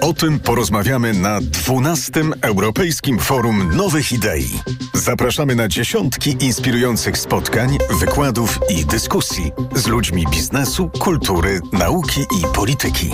[0.01, 2.13] O tym porozmawiamy na 12.
[2.43, 4.61] Europejskim Forum Nowych Idei.
[4.95, 13.11] Zapraszamy na dziesiątki inspirujących spotkań, wykładów i dyskusji z ludźmi biznesu, kultury, nauki i polityki.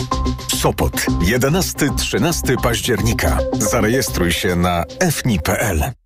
[0.56, 3.38] Sopot 11-13 października.
[3.58, 6.05] Zarejestruj się na fni.pl.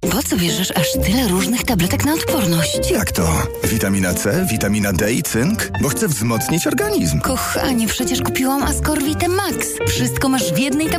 [0.00, 2.90] Po co bierzesz aż tyle różnych tabletek na odporność?
[2.90, 3.42] Jak to?
[3.64, 5.70] Witamina C, witamina D i cynk?
[5.82, 7.20] Bo chcę wzmocnić organizm.
[7.20, 9.56] Kochanie, przecież kupiłam Ascorvite Max.
[9.88, 10.96] Wszystko masz w jednej tabletce.